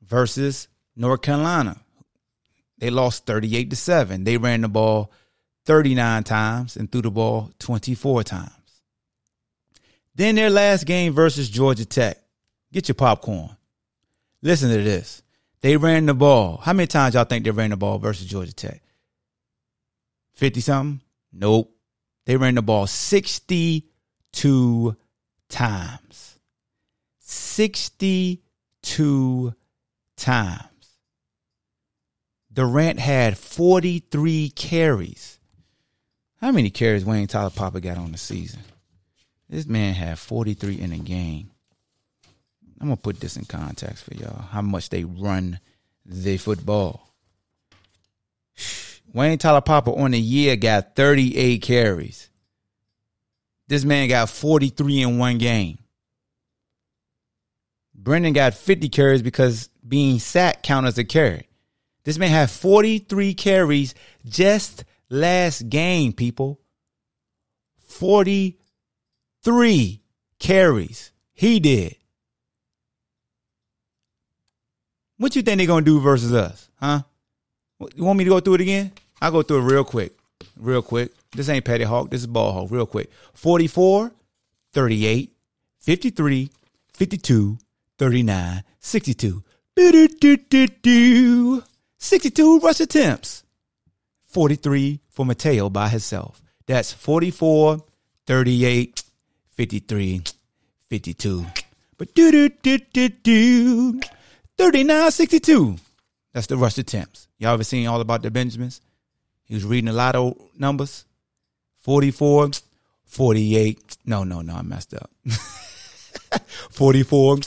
Versus 0.03 0.69
North 0.97 1.23
Carolina, 1.23 1.77
they 2.79 2.91
lost 2.91 3.27
38 3.27 3.71
to 3.71 3.77
7. 3.77 4.25
They 4.25 4.37
ran 4.37 4.61
the 4.61 4.69
ball 4.69 5.11
39 5.65 6.25
times 6.25 6.77
and 6.77 6.91
threw 6.91 7.03
the 7.03 7.11
ball 7.11 7.51
24 7.59 8.25
times. 8.25 8.51
Then 10.15 10.35
their 10.35 10.51
last 10.51 10.85
game 10.85 11.13
versus 11.13 11.49
Georgia 11.49 11.87
Tech. 11.87 12.19
Get 12.73 12.89
your 12.89 12.95
popcorn. 12.95 13.57
Listen 14.43 14.71
to 14.71 14.83
this. 14.83 15.23
They 15.63 15.77
ran 15.77 16.07
the 16.07 16.15
ball. 16.15 16.59
How 16.59 16.75
many 16.75 16.87
times 16.87 17.15
y'all 17.15 17.25
think 17.25 17.45
they 17.45 17.51
ran 17.51 17.71
the 17.71 17.77
ball 17.77 17.99
versus 17.99 18.27
Georgia 18.27 18.53
Tech? 18.53 18.83
50 20.35 20.61
something? 20.61 21.01
Nope. 21.33 21.75
They 22.27 22.37
ran 22.37 22.55
the 22.55 22.63
ball 22.63 22.87
62 22.87 24.97
times. 25.49 26.39
62 27.19 29.55
times. 30.17 30.69
Durant 32.53 33.01
had 33.01 33.37
43 33.37 34.51
carries. 34.51 35.41
How 36.41 36.53
many 36.53 36.71
carries 36.71 37.05
Wayne 37.05 37.27
Taulapapa 37.27 37.83
got 37.83 37.99
on 37.99 38.13
the 38.13 38.19
season? 38.19 38.61
This 39.49 39.67
man 39.67 39.95
had 39.95 40.19
43 40.19 40.81
in 40.81 40.93
a 40.93 40.99
game. 40.99 41.51
I'm 42.81 42.89
gonna 42.89 42.97
put 42.97 43.21
this 43.21 43.37
in 43.37 43.45
context 43.45 44.05
for 44.05 44.15
y'all. 44.15 44.43
How 44.43 44.63
much 44.63 44.89
they 44.91 45.05
run 45.05 45.61
the 46.07 46.37
football. 46.37 47.09
Wayne 49.13 49.39
Taulapapa 49.39 49.97
on 49.97 50.11
the 50.11 50.21
year 50.21 50.57
got 50.57 50.97
38 50.97 51.63
carries. 51.63 52.29
This 53.69 53.85
man 53.85 54.09
got 54.09 54.29
43 54.29 55.03
in 55.03 55.19
one 55.19 55.39
game. 55.39 55.79
Brennan 57.95 58.33
got 58.35 58.55
50 58.55 58.89
carries 58.91 59.23
because 59.23 59.71
being 59.87 60.19
sacked 60.19 60.63
count 60.63 60.87
as 60.87 60.99
a 60.99 61.05
carry. 61.05 61.49
This 62.05 62.19
man 62.19 62.29
had 62.29 62.51
43 62.51 63.35
carries 63.35 63.95
just 64.27 64.85
last 65.09 65.71
game, 65.71 66.13
people. 66.13 66.61
43 67.87 70.03
carries. 70.39 71.13
He 71.33 71.61
did. 71.61 71.97
What 75.17 75.37
you 75.37 75.43
think 75.43 75.59
they're 75.59 75.67
gonna 75.67 75.87
do 75.87 76.01
versus 76.01 76.35
us, 76.35 76.69
huh? 76.79 77.03
You 77.95 78.05
want 78.05 78.19
me 78.19 78.25
to 78.25 78.31
go 78.31 78.41
through 78.41 78.55
it 78.55 78.63
again? 78.63 78.91
I'll 79.23 79.31
go 79.31 79.43
through 79.43 79.59
it 79.59 79.73
real 79.73 79.85
quick. 79.85 80.13
Real 80.57 80.83
quick. 80.83 81.13
This 81.35 81.49
ain't 81.49 81.65
Petty 81.65 81.85
Hawk. 81.85 82.11
This 82.11 82.21
is 82.21 82.27
Ball 82.27 82.53
Hawk. 82.53 82.71
Real 82.71 82.87
quick. 82.87 83.11
44, 83.35 84.13
38, 84.73 85.33
53, 85.81 86.51
52, 86.93 87.59
39, 87.99 88.65
62. 88.79 89.43
62 91.99 92.59
rush 92.61 92.81
attempts. 92.81 93.45
43 94.27 95.01
for 95.09 95.27
Mateo 95.27 95.69
by 95.69 95.89
himself. 95.89 96.41
That's 96.67 96.93
44, 96.93 97.85
38, 98.27 99.03
53, 99.53 100.23
52. 100.89 101.47
But 101.97 102.15
do 102.15 102.31
do 102.31 102.49
do 102.49 102.79
do 102.79 103.09
do. 103.09 104.01
3962. 104.57 105.77
That's 106.33 106.47
the 106.47 106.57
rush 106.57 106.79
attempts. 106.79 107.29
Y'all 107.39 107.55
ever 107.55 107.65
seen 107.65 107.87
all 107.87 108.01
about 108.01 108.23
the 108.23 108.31
Benjamins? 108.31 108.81
He 109.45 109.55
was 109.55 109.65
reading 109.65 109.89
a 109.89 109.93
lot 109.93 110.17
of 110.17 110.37
numbers. 110.59 111.05
44, 111.85 112.51
48. 113.05 113.99
No, 114.07 114.25
no, 114.25 114.41
no, 114.41 114.55
I 114.55 114.63
messed 114.63 114.95
up. 114.95 115.11
44, 116.71 117.39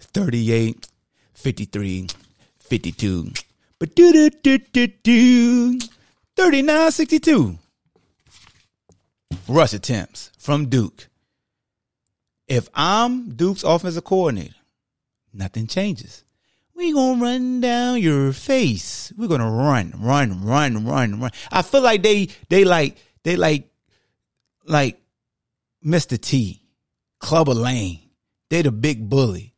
38, 0.00 0.88
53, 1.34 2.06
52. 2.58 3.32
But 3.78 3.94
do 3.94 4.12
do 4.12 4.30
do 4.30 4.58
do 4.58 4.86
do. 4.86 5.78
3962. 6.36 7.58
Rush 9.46 9.74
attempts 9.74 10.30
from 10.38 10.70
Duke. 10.70 11.08
If 12.48 12.70
I'm 12.74 13.34
Duke's 13.34 13.62
offensive 13.62 14.04
coordinator, 14.04 14.54
nothing 15.34 15.66
changes. 15.66 16.24
We're 16.74 16.94
gonna 16.94 17.22
run 17.22 17.60
down 17.60 18.00
your 18.00 18.32
face. 18.32 19.12
We're 19.18 19.28
gonna 19.28 19.50
run, 19.50 19.92
run, 19.98 20.42
run, 20.42 20.86
run, 20.86 21.20
run. 21.20 21.30
I 21.50 21.60
feel 21.60 21.82
like 21.82 22.02
they 22.02 22.28
they 22.48 22.64
like 22.64 22.96
they 23.24 23.36
like 23.36 23.68
like 24.64 25.00
Mr. 25.84 26.20
T, 26.20 26.62
Clubber 27.18 27.54
Lang. 27.54 27.98
They 28.50 28.62
the 28.62 28.72
big 28.72 29.08
bully. 29.08 29.54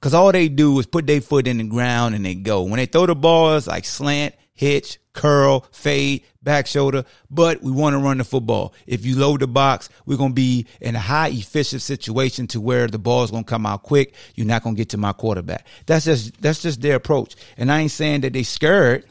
Cause 0.00 0.14
all 0.14 0.30
they 0.30 0.48
do 0.48 0.78
is 0.78 0.86
put 0.86 1.06
their 1.06 1.20
foot 1.20 1.48
in 1.48 1.58
the 1.58 1.64
ground 1.64 2.14
and 2.14 2.24
they 2.24 2.36
go. 2.36 2.62
When 2.62 2.76
they 2.76 2.86
throw 2.86 3.06
the 3.06 3.16
balls 3.16 3.66
like 3.66 3.84
slant, 3.84 4.34
hitch, 4.54 4.98
curl, 5.12 5.66
fade, 5.72 6.22
back 6.42 6.66
shoulder, 6.66 7.04
but 7.30 7.62
we 7.62 7.70
want 7.70 7.94
to 7.94 7.98
run 7.98 8.18
the 8.18 8.24
football. 8.24 8.74
If 8.86 9.04
you 9.04 9.16
load 9.16 9.40
the 9.40 9.48
box, 9.48 9.88
we're 10.06 10.16
to 10.30 10.34
be 10.34 10.66
in 10.80 10.94
a 10.94 11.00
high 11.00 11.28
efficient 11.28 11.82
situation 11.82 12.46
to 12.48 12.60
where 12.60 12.86
the 12.86 12.98
ball 12.98 13.24
is 13.24 13.30
going 13.30 13.44
to 13.44 13.48
come 13.50 13.66
out 13.66 13.82
quick. 13.82 14.14
You're 14.34 14.46
not 14.46 14.62
to 14.76 14.78
get 14.78 14.90
to 14.90 14.96
my 14.96 15.12
quarterback. 15.12 15.66
That's 15.86 16.04
just, 16.04 16.40
that's 16.40 16.62
just 16.62 16.80
their 16.80 16.96
approach. 16.96 17.34
And 17.56 17.70
I 17.70 17.80
ain't 17.80 17.90
saying 17.90 18.22
that 18.22 18.32
they 18.32 18.44
scared. 18.44 19.04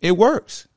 It 0.00 0.16
works. 0.16 0.68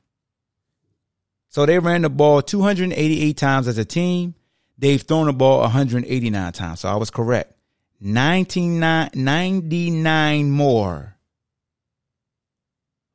So 1.48 1.66
they 1.66 1.78
ran 1.78 2.02
the 2.02 2.10
ball 2.10 2.42
288 2.42 3.36
times 3.36 3.68
as 3.68 3.78
a 3.78 3.84
team. 3.84 4.34
They've 4.76 5.00
thrown 5.00 5.26
the 5.26 5.32
ball 5.32 5.60
189 5.60 6.52
times. 6.52 6.80
So 6.80 6.88
I 6.88 6.96
was 6.96 7.10
correct. 7.10 7.52
99, 8.00 9.10
99 9.14 10.50
more 10.50 11.16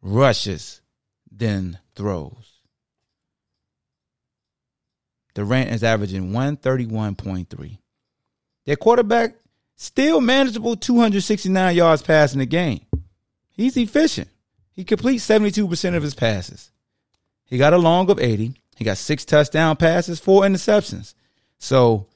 rushes 0.01 0.81
than 1.31 1.79
throws. 1.95 2.61
Durant 5.33 5.71
is 5.71 5.83
averaging 5.83 6.31
131.3. 6.31 7.77
Their 8.65 8.75
quarterback 8.75 9.35
still 9.75 10.21
manageable 10.21 10.75
269 10.75 11.75
yards 11.75 12.01
passing 12.01 12.39
the 12.39 12.45
game. 12.45 12.85
He's 13.51 13.77
efficient. 13.77 14.29
He 14.73 14.83
completes 14.83 15.25
72% 15.27 15.95
of 15.95 16.03
his 16.03 16.15
passes. 16.15 16.71
He 17.53 17.59
got 17.59 17.71
a 17.71 17.77
long 17.77 18.09
of 18.09 18.19
80. 18.19 18.55
He 18.77 18.83
got 18.83 18.97
six 18.97 19.25
touchdown 19.25 19.75
passes, 19.75 20.19
four 20.19 20.41
interceptions. 20.41 21.13
So 21.59 22.07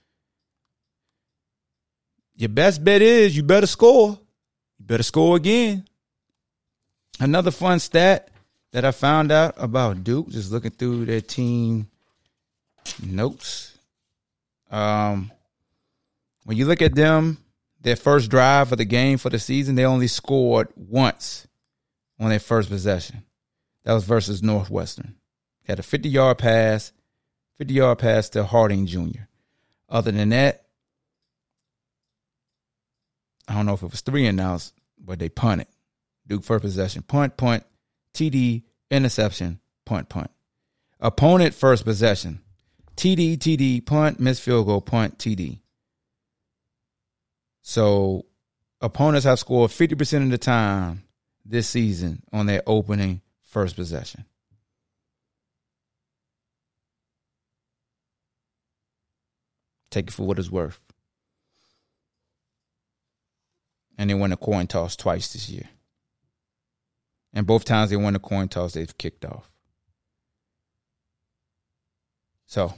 your 2.36 2.50
best 2.50 2.84
bet 2.84 3.04
is 3.04 3.38
you 3.38 3.44
better 3.44 3.68
score. 3.68 4.18
You 4.80 4.86
better 4.86 5.04
score 5.04 5.36
again. 5.36 5.88
Another 7.20 7.52
fun 7.52 7.78
stat 7.78 8.30
that 8.72 8.84
I 8.84 8.90
found 8.90 9.32
out 9.32 9.54
about 9.58 10.04
Duke, 10.04 10.30
just 10.30 10.52
looking 10.52 10.72
through 10.72 11.06
their 11.06 11.22
team 11.22 11.88
notes. 13.06 13.78
Um, 14.72 15.32
when 16.46 16.58
you 16.58 16.66
look 16.66 16.82
at 16.82 16.96
them, 16.96 17.38
their 17.80 17.96
first 17.96 18.32
drive 18.32 18.72
of 18.72 18.80
the 18.80 18.86
game 18.86 19.20
for 19.20 19.30
the 19.30 19.38
season, 19.38 19.76
they 19.76 19.86
only 19.86 20.08
scored 20.08 20.70
once 20.76 21.46
on 22.20 22.30
their 22.30 22.40
first 22.40 22.70
possession. 22.70 23.22
That 23.84 23.94
was 23.94 24.04
versus 24.04 24.42
Northwestern. 24.42 25.14
Had 25.68 25.80
a 25.80 25.84
50 25.84 26.08
yard 26.08 26.38
pass, 26.38 26.94
50 27.58 27.74
yard 27.74 28.00
pass 28.00 28.30
to 28.30 28.46
Harding 28.46 28.86
Jr. 28.86 29.24
Other 29.90 30.12
than 30.12 30.30
that, 30.30 30.66
I 33.48 33.56
don't 33.56 33.66
know 33.66 33.74
if 33.74 33.84
it 33.84 33.92
was 33.92 34.02
three 34.02 34.26
and 34.26 34.40
outs, 34.40 34.74
but 34.98 35.20
they 35.20 35.30
punted. 35.30 35.68
Duke 36.26 36.44
first 36.44 36.62
possession, 36.62 37.04
punt, 37.04 37.38
punt, 37.38 37.64
TD, 38.14 38.64
interception, 38.90 39.60
punt, 39.86 40.10
punt. 40.10 40.32
Opponent 41.00 41.54
first 41.54 41.84
possession, 41.86 42.42
TD, 42.96 43.38
TD, 43.38 43.86
punt, 43.86 44.20
miss 44.20 44.40
field 44.40 44.66
goal, 44.66 44.82
punt, 44.82 45.18
TD. 45.18 45.60
So 47.62 48.26
opponents 48.82 49.26
have 49.26 49.40
scored 49.40 49.72
50% 49.72 50.24
of 50.24 50.32
the 50.32 50.38
time 50.38 51.04
this 51.46 51.68
season 51.68 52.24
on 52.32 52.46
their 52.46 52.64
opening 52.66 53.22
first 53.44 53.76
possession. 53.76 54.26
Take 59.90 60.08
it 60.08 60.14
for 60.14 60.26
what 60.26 60.40
it's 60.40 60.52
worth. 60.52 60.80
And 63.98 64.10
they 64.10 64.14
won 64.14 64.32
a 64.32 64.38
coin 64.38 64.68
toss 64.68 64.96
twice 64.96 65.34
this 65.34 65.50
year. 65.50 65.68
And 67.34 67.46
both 67.46 67.66
times 67.66 67.90
they 67.90 67.96
won 67.96 68.16
a 68.16 68.20
coin 68.20 68.48
toss, 68.48 68.74
they've 68.74 68.98
kicked 68.98 69.26
off. 69.26 69.50
So, 72.46 72.74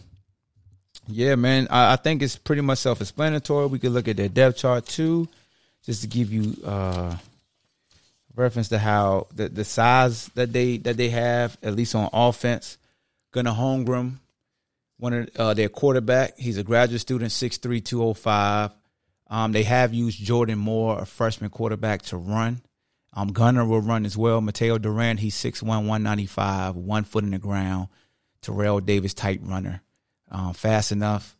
yeah, 1.07 1.35
man, 1.35 1.67
I, 1.69 1.93
I 1.93 1.95
think 1.95 2.21
it's 2.21 2.35
pretty 2.35 2.61
much 2.61 2.79
self 2.79 3.01
explanatory. 3.01 3.67
We 3.67 3.79
could 3.79 3.91
look 3.91 4.07
at 4.07 4.17
their 4.17 4.29
depth 4.29 4.57
chart 4.57 4.85
too, 4.85 5.27
just 5.83 6.01
to 6.01 6.07
give 6.07 6.31
you 6.31 6.55
uh 6.65 7.15
reference 8.35 8.69
to 8.69 8.79
how 8.79 9.27
the, 9.35 9.49
the 9.49 9.65
size 9.65 10.27
that 10.29 10.53
they 10.53 10.77
that 10.77 10.97
they 10.97 11.09
have, 11.09 11.57
at 11.61 11.75
least 11.75 11.95
on 11.95 12.09
offense. 12.13 12.77
Gunnar 13.31 13.51
Holmberg, 13.51 14.13
one 14.99 15.13
of 15.13 15.29
uh, 15.37 15.53
their 15.53 15.69
quarterback, 15.69 16.37
he's 16.37 16.57
a 16.57 16.63
graduate 16.63 17.01
student, 17.01 17.31
6'3", 17.31 17.83
205. 17.83 18.71
Um, 19.27 19.51
they 19.53 19.63
have 19.63 19.93
used 19.93 20.21
Jordan 20.21 20.59
Moore, 20.59 20.99
a 20.99 21.05
freshman 21.05 21.49
quarterback, 21.49 22.01
to 22.03 22.17
run. 22.17 22.61
Um, 23.13 23.29
Gunnar 23.29 23.65
will 23.65 23.81
run 23.81 24.05
as 24.05 24.17
well. 24.17 24.41
Mateo 24.41 24.77
Durant, 24.77 25.19
he's 25.19 25.35
6'1", 25.35 25.63
195, 25.63 26.75
one 26.75 27.05
foot 27.05 27.23
in 27.23 27.31
the 27.31 27.39
ground. 27.39 27.87
Terrell 28.41 28.79
Davis, 28.81 29.13
tight 29.13 29.39
runner, 29.43 29.81
um, 30.31 30.53
fast 30.53 30.91
enough 30.91 31.35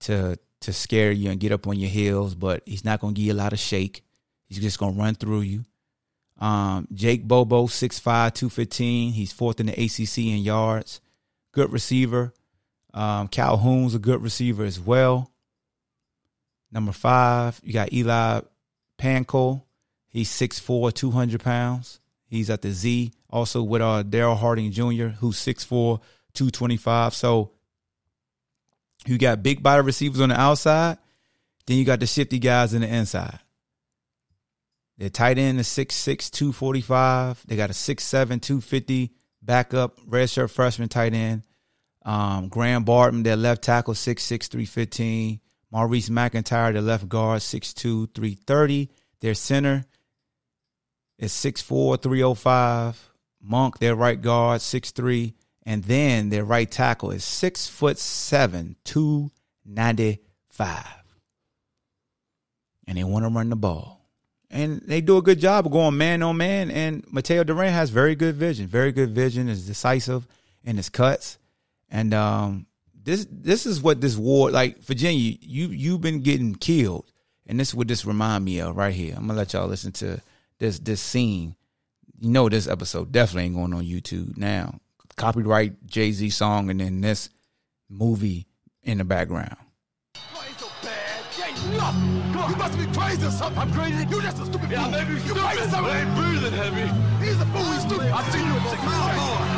to 0.00 0.38
to 0.60 0.72
scare 0.72 1.10
you 1.10 1.30
and 1.30 1.40
get 1.40 1.50
up 1.50 1.66
on 1.66 1.78
your 1.78 1.90
heels, 1.90 2.34
but 2.36 2.62
he's 2.66 2.84
not 2.84 3.00
going 3.00 3.14
to 3.14 3.20
give 3.20 3.26
you 3.26 3.32
a 3.32 3.34
lot 3.34 3.52
of 3.52 3.58
shake. 3.58 4.04
He's 4.46 4.60
just 4.60 4.78
going 4.78 4.94
to 4.94 5.00
run 5.00 5.14
through 5.14 5.40
you. 5.40 5.64
Um, 6.38 6.86
Jake 6.92 7.26
Bobo, 7.26 7.66
6'5", 7.66 8.00
215. 8.02 9.12
He's 9.12 9.32
fourth 9.32 9.58
in 9.58 9.66
the 9.66 9.72
ACC 9.72 10.18
in 10.18 10.38
yards. 10.38 11.00
Good 11.50 11.72
receiver. 11.72 12.32
Um, 12.94 13.28
Calhoun's 13.28 13.94
a 13.94 13.98
good 13.98 14.22
receiver 14.22 14.64
as 14.64 14.78
well. 14.78 15.30
Number 16.70 16.92
five, 16.92 17.60
you 17.62 17.72
got 17.72 17.92
Eli 17.92 18.40
Pancol. 18.98 19.62
He's 20.08 20.30
6'4", 20.30 20.92
200 20.92 21.42
pounds. 21.42 22.00
He's 22.26 22.50
at 22.50 22.62
the 22.62 22.70
Z. 22.70 23.12
Also 23.30 23.62
with 23.62 23.82
uh, 23.82 24.02
Daryl 24.06 24.36
Harding 24.36 24.70
Jr., 24.72 25.08
who's 25.18 25.36
6'4", 25.36 26.00
225. 26.34 27.14
So 27.14 27.52
you 29.06 29.18
got 29.18 29.42
big 29.42 29.62
body 29.62 29.82
receivers 29.82 30.20
on 30.20 30.30
the 30.30 30.40
outside. 30.40 30.98
Then 31.66 31.78
you 31.78 31.84
got 31.84 32.00
the 32.00 32.06
shifty 32.06 32.38
guys 32.38 32.74
in 32.74 32.82
the 32.82 32.88
inside. 32.88 33.38
Their 34.98 35.10
tight 35.10 35.38
end 35.38 35.58
is 35.60 35.68
6'6", 35.68 36.30
245. 36.30 37.44
They 37.46 37.56
got 37.56 37.70
a 37.70 37.74
6'7", 37.74 38.40
250 38.40 39.12
backup 39.42 39.98
redshirt 40.00 40.50
freshman 40.50 40.88
tight 40.88 41.14
end. 41.14 41.42
Um, 42.04 42.48
Graham 42.48 42.84
Barton, 42.84 43.22
their 43.22 43.36
left 43.36 43.62
tackle, 43.62 43.94
6'6", 43.94 44.48
315. 44.48 45.40
Maurice 45.70 46.10
McIntyre, 46.10 46.72
their 46.72 46.82
left 46.82 47.08
guard, 47.08 47.40
6'2", 47.40 48.14
330. 48.14 48.90
Their 49.20 49.34
center 49.34 49.84
is 51.18 51.32
6'4", 51.32 52.02
305. 52.02 53.10
Monk, 53.40 53.78
their 53.78 53.94
right 53.94 54.20
guard, 54.20 54.60
6'3". 54.60 55.34
And 55.64 55.84
then 55.84 56.30
their 56.30 56.44
right 56.44 56.70
tackle 56.70 57.12
is 57.12 57.24
six 57.24 57.68
foot 57.68 57.98
seven, 57.98 58.76
295. 58.84 60.84
And 62.86 62.98
they 62.98 63.04
want 63.04 63.24
to 63.24 63.30
run 63.30 63.48
the 63.48 63.56
ball. 63.56 64.00
And 64.50 64.82
they 64.84 65.00
do 65.00 65.16
a 65.16 65.22
good 65.22 65.38
job 65.38 65.66
of 65.66 65.72
going 65.72 65.96
man 65.96 66.22
on 66.22 66.36
man. 66.36 66.70
And 66.70 67.04
Mateo 67.10 67.44
Durant 67.44 67.72
has 67.72 67.90
very 67.90 68.16
good 68.16 68.34
vision. 68.34 68.66
Very 68.66 68.92
good 68.92 69.10
vision, 69.10 69.48
is 69.48 69.66
decisive 69.66 70.26
in 70.64 70.76
his 70.76 70.88
cuts. 70.88 71.38
And 71.92 72.14
um, 72.14 72.66
this 73.04 73.26
this 73.30 73.66
is 73.66 73.82
what 73.82 74.00
this 74.00 74.16
war 74.16 74.50
like 74.50 74.82
Virginia. 74.82 75.36
You 75.40 75.68
you've 75.68 76.00
been 76.00 76.22
getting 76.22 76.54
killed, 76.54 77.04
and 77.46 77.60
this 77.60 77.68
is 77.68 77.74
what 77.74 77.86
this 77.86 78.06
remind 78.06 78.46
me 78.46 78.60
of 78.60 78.76
right 78.76 78.94
here. 78.94 79.14
I'm 79.14 79.26
gonna 79.26 79.38
let 79.38 79.52
y'all 79.52 79.68
listen 79.68 79.92
to 79.92 80.20
this 80.58 80.78
this 80.78 81.02
scene. 81.02 81.54
You 82.18 82.30
know 82.30 82.48
this 82.48 82.66
episode 82.66 83.12
definitely 83.12 83.44
ain't 83.44 83.56
going 83.56 83.74
on 83.74 83.84
YouTube 83.84 84.38
now. 84.38 84.80
Copyright 85.16 85.86
Jay 85.86 86.12
Z 86.12 86.30
song, 86.30 86.70
and 86.70 86.80
then 86.80 87.02
this 87.02 87.28
movie 87.90 88.46
in 88.82 88.96
the 88.96 89.04
background. 89.04 89.56
Why 90.32 90.48
so 90.56 90.68
bad? 90.82 91.24
Jay 91.36 91.52
No, 91.76 92.48
you 92.48 92.56
must 92.56 92.78
be 92.78 92.86
crazy 92.98 93.26
or 93.26 93.30
something. 93.30 93.58
I'm 93.58 93.70
crazy. 93.74 94.06
You 94.08 94.22
just 94.22 94.40
a 94.40 94.46
stupid 94.46 94.70
yeah, 94.70 94.84
fool. 94.84 94.92
Maybe 94.92 95.20
you 95.26 95.34
crazy 95.34 95.68
something. 95.68 95.92
I 95.92 96.00
ain't 96.00 96.14
breathing 96.16 96.52
heavy. 96.54 97.22
He's 97.22 97.38
a 97.38 97.44
fool. 97.52 97.64
He's 97.64 97.82
stupid. 97.82 98.10
I've 98.12 98.32
seen 98.32 98.46
you 98.46 98.56
in 98.56 98.62
six 98.70 99.51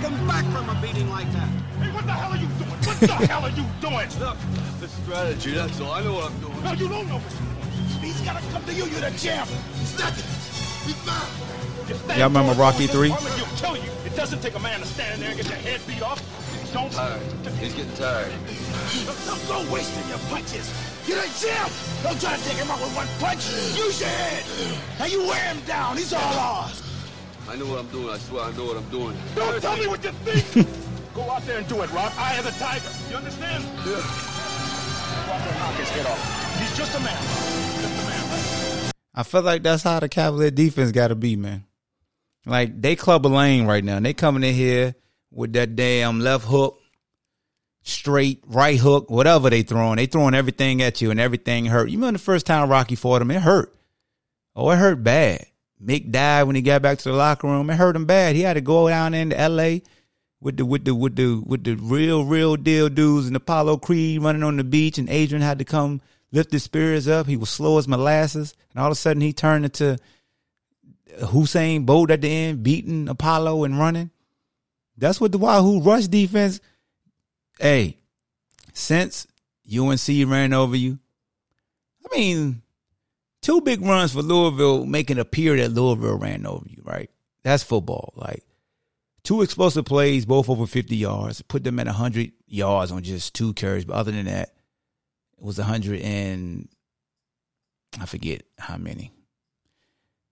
How 0.00 0.08
come 0.08 0.26
back 0.26 0.44
from 0.46 0.66
a 0.70 0.80
beating 0.80 1.10
like 1.10 1.30
that? 1.32 1.48
Hey, 1.76 1.92
what 1.92 2.06
the 2.06 2.12
hell 2.12 2.32
are 2.32 2.40
you 2.40 2.48
doing? 2.56 2.70
What 2.70 3.00
the 3.00 3.26
hell 3.28 3.44
are 3.44 3.52
you 3.52 3.66
doing? 3.84 4.08
Look, 4.16 4.38
the 4.80 4.88
strategy. 4.88 5.52
That's 5.52 5.78
all. 5.78 5.92
I 5.92 6.00
know 6.00 6.14
what 6.14 6.32
I'm 6.32 6.40
doing. 6.40 6.64
No, 6.64 6.72
you 6.72 6.88
don't 6.88 7.06
know 7.06 7.20
what 7.20 7.32
you're 7.36 7.52
doing. 7.52 8.00
He's 8.00 8.20
got 8.22 8.40
to 8.40 8.48
come 8.48 8.64
to 8.64 8.72
you. 8.72 8.86
You're 8.88 9.04
the 9.04 9.12
champ. 9.18 9.50
It's 9.76 9.98
nothing. 10.00 10.24
He's 10.88 11.04
not. 11.04 12.16
Y'all 12.16 12.32
remember 12.32 12.54
Rocky 12.54 12.86
Three? 12.86 13.10
He'll 13.10 13.52
kill 13.60 13.76
you. 13.76 13.90
It 14.06 14.16
doesn't 14.16 14.40
take 14.40 14.54
a 14.54 14.58
man 14.60 14.80
to 14.80 14.86
stand 14.86 15.20
there 15.20 15.36
and 15.36 15.36
get 15.36 15.48
your 15.52 15.60
head 15.60 15.80
beat 15.86 16.00
off. 16.00 16.24
Don't. 16.72 16.90
Tired. 16.92 17.20
He's 17.60 17.74
getting 17.74 17.92
tired. 17.92 18.32
Don't 19.04 19.48
go 19.48 19.60
wasting 19.70 20.08
your 20.08 20.22
punches. 20.32 20.72
You're 21.04 21.20
the 21.20 21.28
champ. 21.36 21.68
Don't 22.02 22.18
try 22.18 22.40
to 22.40 22.44
take 22.48 22.56
him 22.56 22.70
out 22.70 22.80
with 22.80 22.96
one 22.96 23.08
punch. 23.20 23.44
Use 23.76 24.00
your 24.00 24.08
head. 24.08 24.44
Now 24.98 25.12
you 25.12 25.28
wear 25.28 25.52
him 25.52 25.60
down. 25.66 25.98
He's 25.98 26.14
all 26.14 26.22
ours. 26.22 26.79
I 27.50 27.56
know 27.56 27.66
what 27.66 27.80
I'm 27.80 27.88
doing. 27.88 28.08
I 28.10 28.18
swear 28.18 28.44
I 28.44 28.52
know 28.52 28.64
what 28.64 28.76
I'm 28.76 28.88
doing. 28.90 29.16
Don't 29.34 29.60
tell 29.60 29.76
me 29.76 29.88
what 29.88 30.04
you 30.04 30.12
think. 30.12 30.68
go 31.14 31.22
out 31.22 31.44
there 31.46 31.58
and 31.58 31.66
do 31.66 31.82
it, 31.82 31.90
Rock. 31.90 32.12
I 32.16 32.34
am 32.34 32.44
the 32.44 32.52
tiger. 32.52 32.88
You 33.10 33.16
understand? 33.16 33.64
Yeah. 33.64 33.82
Go 33.84 35.32
out 35.32 35.44
there 35.44 35.58
knock 35.58 35.74
his 35.74 35.88
head 35.88 36.06
off. 36.06 36.60
He's 36.60 36.76
just 36.76 36.96
a 36.96 37.00
man. 37.00 37.22
Just 37.82 38.04
a 38.04 38.06
man. 38.06 38.92
I 39.16 39.22
feel 39.24 39.42
like 39.42 39.64
that's 39.64 39.82
how 39.82 39.98
the 39.98 40.08
Cavalier 40.08 40.52
defense 40.52 40.92
got 40.92 41.08
to 41.08 41.16
be, 41.16 41.34
man. 41.34 41.64
Like 42.46 42.80
they 42.80 42.94
Clubber 42.94 43.28
Lang 43.28 43.66
right 43.66 43.82
now. 43.82 43.98
They 43.98 44.14
coming 44.14 44.44
in 44.44 44.54
here 44.54 44.94
with 45.32 45.52
that 45.54 45.74
damn 45.74 46.20
left 46.20 46.44
hook, 46.44 46.78
straight 47.82 48.44
right 48.46 48.78
hook, 48.78 49.10
whatever 49.10 49.50
they 49.50 49.62
throwing. 49.62 49.96
They 49.96 50.06
throwing 50.06 50.34
everything 50.34 50.82
at 50.82 51.00
you 51.00 51.10
and 51.10 51.18
everything 51.18 51.66
hurt. 51.66 51.90
You 51.90 51.98
remember 51.98 52.18
the 52.18 52.24
first 52.24 52.46
time 52.46 52.68
Rocky 52.68 52.94
fought 52.94 53.22
him? 53.22 53.32
It 53.32 53.42
hurt. 53.42 53.74
Oh, 54.54 54.70
it 54.70 54.76
hurt 54.76 55.02
bad. 55.02 55.46
Mick 55.82 56.10
died 56.10 56.44
when 56.44 56.56
he 56.56 56.62
got 56.62 56.82
back 56.82 56.98
to 56.98 57.10
the 57.10 57.14
locker 57.14 57.46
room. 57.46 57.70
It 57.70 57.76
hurt 57.76 57.96
him 57.96 58.04
bad. 58.04 58.36
He 58.36 58.42
had 58.42 58.54
to 58.54 58.60
go 58.60 58.88
down 58.88 59.14
into 59.14 59.38
L.A. 59.38 59.82
with 60.40 60.58
the 60.58 60.64
with 60.64 60.84
the 60.84 60.94
with 60.94 61.16
the 61.16 61.42
with 61.44 61.64
the 61.64 61.74
real 61.74 62.24
real 62.24 62.56
deal 62.56 62.88
dudes 62.88 63.26
and 63.26 63.36
Apollo 63.36 63.78
Creed 63.78 64.22
running 64.22 64.42
on 64.42 64.56
the 64.56 64.64
beach, 64.64 64.98
and 64.98 65.08
Adrian 65.08 65.42
had 65.42 65.58
to 65.58 65.64
come 65.64 66.02
lift 66.32 66.52
his 66.52 66.64
spirits 66.64 67.08
up. 67.08 67.26
He 67.26 67.36
was 67.36 67.50
slow 67.50 67.78
as 67.78 67.88
molasses, 67.88 68.54
and 68.72 68.80
all 68.80 68.88
of 68.88 68.92
a 68.92 68.96
sudden 68.96 69.22
he 69.22 69.32
turned 69.32 69.64
into 69.64 69.98
Usain 71.18 71.86
Bolt 71.86 72.10
at 72.10 72.20
the 72.20 72.28
end, 72.28 72.62
beating 72.62 73.08
Apollo 73.08 73.64
and 73.64 73.78
running. 73.78 74.10
That's 74.96 75.20
what 75.20 75.32
the 75.32 75.38
Wahoo 75.38 75.80
rush 75.80 76.06
defense. 76.08 76.60
Hey, 77.58 77.96
since 78.72 79.26
UNC 79.66 80.08
ran 80.26 80.52
over 80.52 80.76
you, 80.76 80.98
I 82.04 82.16
mean, 82.16 82.62
two 83.42 83.60
big 83.60 83.80
runs 83.82 84.12
for 84.12 84.22
Louisville 84.22 84.86
making 84.86 85.18
it 85.18 85.20
appear 85.20 85.56
that 85.56 85.72
Louisville 85.72 86.18
ran 86.18 86.46
over 86.46 86.66
you, 86.68 86.82
right? 86.84 87.10
That's 87.42 87.62
football. 87.62 88.12
Like 88.16 88.44
two 89.22 89.42
explosive 89.42 89.84
plays, 89.84 90.26
both 90.26 90.48
over 90.48 90.66
50 90.66 90.96
yards, 90.96 91.42
put 91.42 91.64
them 91.64 91.78
at 91.78 91.86
100 91.86 92.32
yards 92.46 92.92
on 92.92 93.02
just 93.02 93.34
two 93.34 93.52
carries. 93.54 93.84
But 93.84 93.96
other 93.96 94.12
than 94.12 94.26
that, 94.26 94.50
it 95.38 95.44
was 95.44 95.58
100 95.58 96.00
and 96.00 96.68
I 98.00 98.06
forget 98.06 98.42
how 98.58 98.76
many. 98.76 99.12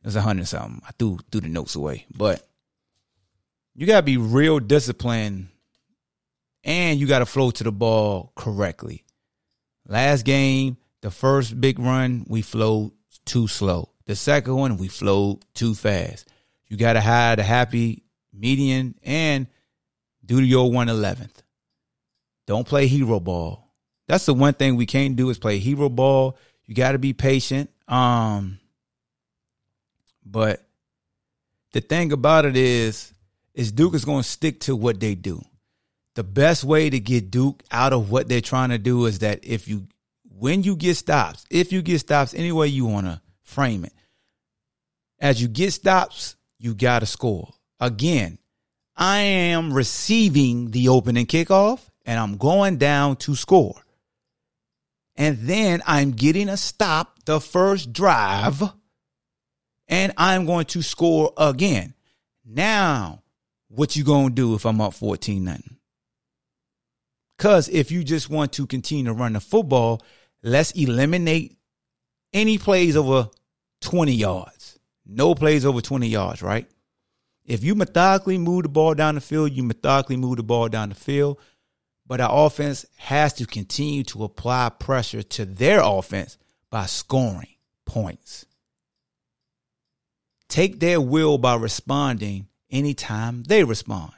It 0.03 0.07
was 0.07 0.15
100 0.15 0.47
something. 0.47 0.83
I 0.87 0.91
threw, 0.99 1.19
threw 1.31 1.41
the 1.41 1.49
notes 1.49 1.75
away. 1.75 2.07
But 2.15 2.47
you 3.75 3.87
got 3.87 4.01
to 4.01 4.05
be 4.05 4.17
real 4.17 4.59
disciplined 4.61 5.49
and 6.65 7.01
you 7.01 7.07
got 7.07 7.21
to 7.21 7.27
flow 7.27 7.51
to 7.53 7.65
the 7.65 7.73
ball 7.73 8.33
correctly. 8.37 9.05
Last 9.87 10.25
game, 10.25 10.77
the 11.01 11.11
first 11.11 11.61
big 11.61 11.79
run, 11.79 12.27
we 12.29 12.43
flowed 12.43 12.93
too 13.29 13.47
slow. 13.47 13.91
The 14.07 14.17
second 14.17 14.57
one, 14.57 14.77
we 14.79 14.89
flowed 14.89 15.45
too 15.55 15.75
fast. 15.75 16.27
You 16.67 16.77
got 16.77 16.95
to 16.95 17.01
hide 17.01 17.39
a 17.39 17.43
happy 17.43 18.03
median 18.33 18.95
and 19.03 19.47
do 20.25 20.43
your 20.43 20.71
111th. 20.71 21.43
Don't 22.47 22.67
play 22.67 22.87
hero 22.87 23.21
ball. 23.21 23.69
That's 24.07 24.27
the 24.27 24.35
one 24.35 24.55
thing 24.55 24.77
we 24.77 24.87
can't 24.87 25.17
do 25.17 25.29
is 25.31 25.39
play 25.39 25.59
hero 25.59 25.89
ball. 25.89 26.39
You 26.65 26.75
got 26.75 26.93
to 26.93 26.99
be 26.99 27.13
patient. 27.13 27.71
Um, 27.87 28.59
but 30.25 30.67
the 31.73 31.81
thing 31.81 32.13
about 32.13 32.45
it 32.45 32.57
is, 32.57 33.13
is 33.55 33.73
Duke 33.73 33.95
is 33.95 34.05
going 34.05 34.23
to 34.23 34.29
stick 34.29 34.61
to 34.61 34.77
what 34.77 35.01
they 35.01 35.15
do. 35.15 35.43
The 36.15 36.25
best 36.25 36.65
way 36.65 36.91
to 36.91 36.99
get 36.99 37.31
Duke 37.31 37.63
out 37.71 37.93
of 37.93 38.11
what 38.11 38.29
they're 38.29 38.41
trying 38.41 38.71
to 38.71 38.79
do 38.79 39.07
is 39.07 39.21
that 39.21 39.45
if 39.45 39.69
you, 39.69 39.87
when 40.39 40.63
you 40.63 40.77
get 40.77 40.97
stops, 40.97 41.45
if 41.51 41.73
you 41.73 41.83
get 41.83 41.99
stops, 41.99 42.35
any 42.35 42.53
way 42.53 42.69
you 42.69 42.87
want 42.87 43.07
to 43.07 43.21
frame 43.43 43.85
it, 43.85 43.93
as 45.21 45.43
you 45.43 45.49
get 45.49 45.73
stops, 45.73 46.37
you 46.59 46.75
got 46.75 47.01
to 47.01 47.07
score. 47.07 47.53
Again, 47.81 48.39
I 48.97 49.19
am 49.19 49.73
receiving 49.73 50.71
the 50.71 50.89
opening 50.89 51.27
kickoff 51.27 51.81
and 52.05 52.19
I'm 52.19 52.37
going 52.37 52.79
down 52.79 53.17
to 53.17 53.35
score. 53.35 53.81
And 55.17 55.39
then 55.39 55.83
I'm 55.87 56.13
getting 56.13 56.49
a 56.49 56.57
stop 56.57 57.25
the 57.25 57.41
first 57.41 57.93
drive 57.93 58.63
and 59.89 60.13
I'm 60.17 60.47
going 60.47 60.67
to 60.67 60.83
score 60.83 61.33
again. 61.37 61.95
Now, 62.45 63.23
what 63.69 63.97
you 63.97 64.05
gonna 64.05 64.31
do 64.31 64.55
if 64.55 64.65
I'm 64.65 64.81
up 64.81 64.95
14 64.95 65.45
nothing? 65.45 65.77
Cause 67.39 67.69
if 67.69 67.91
you 67.91 68.03
just 68.05 68.31
want 68.31 68.53
to 68.55 68.67
continue 68.67 69.05
to 69.05 69.13
run 69.13 69.35
the 69.35 69.41
football, 69.41 70.03
let's 70.43 70.73
eliminate 70.73 71.57
any 72.33 72.59
plays 72.59 72.97
over 72.97 73.29
20 73.81 74.13
yards. 74.13 74.79
No 75.07 75.35
plays 75.35 75.65
over 75.65 75.81
20 75.81 76.07
yards, 76.09 76.43
right? 76.43 76.67
If 77.45 77.65
you 77.65 77.75
methodically 77.75 78.37
move 78.37 78.65
the 78.65 78.69
ball 78.69 78.95
down 78.95 79.15
the 79.15 79.23
field, 79.23 79.53
you 79.53 79.63
methodically 79.63 80.17
move 80.17 80.37
the 80.37 80.43
ball 80.43 80.69
down 80.69 80.91
the 80.91 80.95
field. 80.95 81.41
But 82.07 82.21
our 82.21 82.47
offense 82.47 82.87
has 82.97 83.33
to 83.35 83.47
continue 83.47 84.03
to 84.05 84.25
apply 84.25 84.71
pressure 84.71 85.23
to 85.23 85.45
their 85.45 85.81
offense 85.83 86.39
by 86.71 86.87
scoring 86.87 87.57
points. 87.87 88.47
Take 90.49 90.81
their 90.81 91.01
will 91.01 91.39
by 91.39 91.57
responding 91.57 92.49
anytime 92.71 93.43
they 93.45 93.65
respond. 93.65 94.13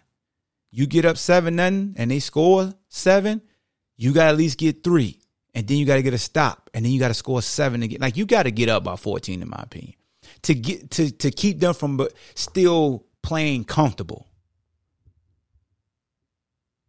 You 0.70 0.86
get 0.86 1.04
up 1.04 1.16
seven 1.16 1.56
nothing 1.56 1.94
and 1.96 2.10
they 2.10 2.20
score 2.20 2.74
seven, 2.88 3.42
you 3.96 4.12
got 4.12 4.24
to 4.24 4.28
at 4.30 4.36
least 4.36 4.58
get 4.58 4.84
three. 4.84 5.19
And 5.54 5.66
then 5.66 5.78
you 5.78 5.86
got 5.86 5.96
to 5.96 6.02
get 6.02 6.14
a 6.14 6.18
stop. 6.18 6.70
And 6.74 6.84
then 6.84 6.92
you 6.92 7.00
got 7.00 7.08
to 7.08 7.14
score 7.14 7.42
seven 7.42 7.82
again. 7.82 7.98
Like 8.00 8.16
you 8.16 8.26
got 8.26 8.44
to 8.44 8.50
get 8.50 8.68
up 8.68 8.84
by 8.84 8.96
14, 8.96 9.42
in 9.42 9.48
my 9.48 9.60
opinion, 9.60 9.94
to 10.42 10.54
get 10.54 10.90
to 10.92 11.10
to 11.10 11.30
keep 11.30 11.60
them 11.60 11.74
from 11.74 11.96
but 11.96 12.12
still 12.34 13.04
playing 13.22 13.64
comfortable. 13.64 14.26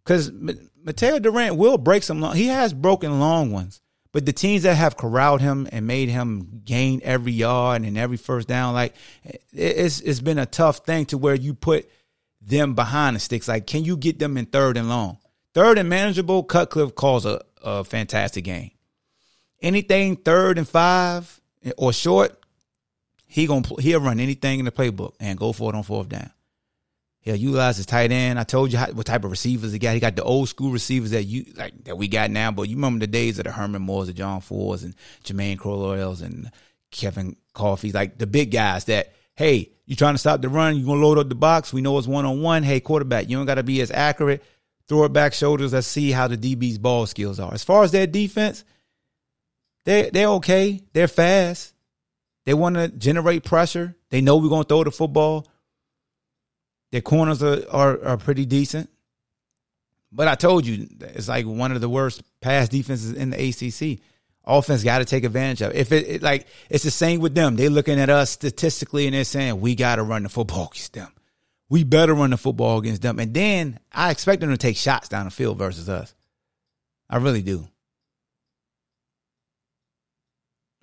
Because 0.03 0.31
Mateo 0.83 1.19
Durant 1.19 1.57
will 1.57 1.77
break 1.77 2.03
some 2.03 2.21
long. 2.21 2.35
He 2.35 2.47
has 2.47 2.73
broken 2.73 3.19
long 3.19 3.51
ones, 3.51 3.81
but 4.11 4.25
the 4.25 4.33
teams 4.33 4.63
that 4.63 4.75
have 4.75 4.97
corralled 4.97 5.41
him 5.41 5.67
and 5.71 5.85
made 5.85 6.09
him 6.09 6.61
gain 6.65 7.01
every 7.03 7.31
yard 7.31 7.83
and 7.83 7.97
every 7.97 8.17
first 8.17 8.47
down, 8.47 8.73
like 8.73 8.95
it's 9.53 10.01
it's 10.01 10.19
been 10.19 10.39
a 10.39 10.45
tough 10.45 10.79
thing 10.79 11.05
to 11.07 11.17
where 11.17 11.35
you 11.35 11.53
put 11.53 11.89
them 12.41 12.73
behind 12.73 13.15
the 13.15 13.19
sticks. 13.19 13.47
Like, 13.47 13.67
can 13.67 13.83
you 13.85 13.95
get 13.95 14.19
them 14.19 14.37
in 14.37 14.47
third 14.47 14.77
and 14.77 14.89
long? 14.89 15.19
Third 15.53 15.77
and 15.77 15.89
manageable, 15.89 16.43
Cutcliffe 16.43 16.95
calls 16.95 17.25
a, 17.25 17.41
a 17.63 17.83
fantastic 17.83 18.43
game. 18.43 18.71
Anything 19.61 20.15
third 20.15 20.57
and 20.57 20.67
five 20.67 21.39
or 21.77 21.93
short, 21.93 22.37
he 23.25 23.47
gonna 23.47 23.67
he'll 23.79 24.01
run 24.01 24.19
anything 24.19 24.59
in 24.59 24.65
the 24.65 24.71
playbook 24.71 25.13
and 25.19 25.37
go 25.37 25.53
for 25.53 25.71
it 25.71 25.75
on 25.75 25.83
fourth 25.83 26.09
down. 26.09 26.31
He'll 27.21 27.35
utilize 27.35 27.77
his 27.77 27.85
tight 27.85 28.11
end. 28.11 28.39
I 28.39 28.43
told 28.43 28.71
you 28.71 28.79
how, 28.79 28.87
what 28.87 29.05
type 29.05 29.23
of 29.23 29.29
receivers 29.29 29.71
he 29.71 29.77
got. 29.77 29.93
He 29.93 29.99
got 29.99 30.15
the 30.15 30.23
old 30.23 30.49
school 30.49 30.71
receivers 30.71 31.11
that 31.11 31.23
you 31.23 31.45
like 31.55 31.83
that 31.83 31.97
we 31.97 32.07
got 32.07 32.31
now. 32.31 32.51
But 32.51 32.63
you 32.63 32.75
remember 32.75 32.99
the 32.99 33.07
days 33.07 33.37
of 33.37 33.45
the 33.45 33.51
Herman 33.51 33.83
Moores, 33.83 34.07
the 34.07 34.13
John 34.13 34.41
Fords, 34.41 34.83
and 34.83 34.95
Germane 35.23 35.57
Crowells 35.57 36.23
and 36.23 36.49
Kevin 36.89 37.35
Coffee, 37.53 37.91
like 37.91 38.17
the 38.17 38.25
big 38.25 38.51
guys 38.51 38.85
that 38.85 39.13
hey, 39.35 39.71
you 39.85 39.95
trying 39.95 40.15
to 40.15 40.19
stop 40.19 40.41
the 40.41 40.49
run, 40.49 40.75
you 40.75 40.85
gonna 40.85 41.01
load 41.01 41.19
up 41.19 41.29
the 41.29 41.35
box. 41.35 41.71
We 41.71 41.81
know 41.81 41.97
it's 41.99 42.07
one 42.07 42.25
on 42.25 42.41
one. 42.41 42.63
Hey, 42.63 42.79
quarterback, 42.79 43.29
you 43.29 43.37
don't 43.37 43.45
gotta 43.45 43.63
be 43.63 43.81
as 43.81 43.91
accurate. 43.91 44.43
Throw 44.91 45.05
it 45.05 45.13
back 45.13 45.33
shoulders. 45.33 45.71
Let's 45.71 45.87
see 45.87 46.11
how 46.11 46.27
the 46.27 46.35
DB's 46.35 46.77
ball 46.77 47.05
skills 47.05 47.39
are. 47.39 47.53
As 47.53 47.63
far 47.63 47.85
as 47.85 47.93
their 47.93 48.05
defense, 48.05 48.65
they 49.85 50.09
they're 50.09 50.27
okay. 50.27 50.81
They're 50.91 51.07
fast. 51.07 51.73
They 52.43 52.53
want 52.53 52.75
to 52.75 52.89
generate 52.89 53.45
pressure. 53.45 53.95
They 54.09 54.19
know 54.19 54.35
we're 54.35 54.49
gonna 54.49 54.65
throw 54.65 54.83
the 54.83 54.91
football. 54.91 55.47
Their 56.91 56.99
corners 56.99 57.41
are, 57.41 57.63
are, 57.71 58.03
are 58.03 58.17
pretty 58.17 58.45
decent. 58.45 58.89
But 60.11 60.27
I 60.27 60.35
told 60.35 60.65
you, 60.65 60.89
it's 60.99 61.29
like 61.29 61.45
one 61.45 61.71
of 61.71 61.79
the 61.79 61.87
worst 61.87 62.21
pass 62.41 62.67
defenses 62.67 63.13
in 63.13 63.29
the 63.29 63.37
ACC. 63.37 64.03
Offense 64.43 64.83
got 64.83 64.99
to 64.99 65.05
take 65.05 65.23
advantage 65.23 65.61
of. 65.61 65.71
It. 65.71 65.77
If 65.77 65.93
it, 65.93 66.07
it, 66.09 66.21
like 66.21 66.47
it's 66.69 66.83
the 66.83 66.91
same 66.91 67.21
with 67.21 67.33
them, 67.33 67.55
They're 67.55 67.69
looking 67.69 67.97
at 67.97 68.09
us 68.09 68.29
statistically 68.29 69.05
and 69.05 69.15
they're 69.15 69.23
saying 69.23 69.61
we 69.61 69.73
got 69.73 69.95
to 69.95 70.03
run 70.03 70.23
the 70.23 70.29
football 70.29 70.67
against 70.69 70.91
them. 70.91 71.13
We 71.71 71.85
better 71.85 72.13
run 72.13 72.31
the 72.31 72.37
football 72.37 72.79
against 72.79 73.01
them, 73.01 73.17
and 73.17 73.33
then 73.33 73.79
I 73.93 74.11
expect 74.11 74.41
them 74.41 74.49
to 74.49 74.57
take 74.57 74.75
shots 74.75 75.07
down 75.07 75.23
the 75.23 75.31
field 75.31 75.57
versus 75.57 75.87
us. 75.87 76.13
I 77.09 77.15
really 77.15 77.41
do. 77.41 77.69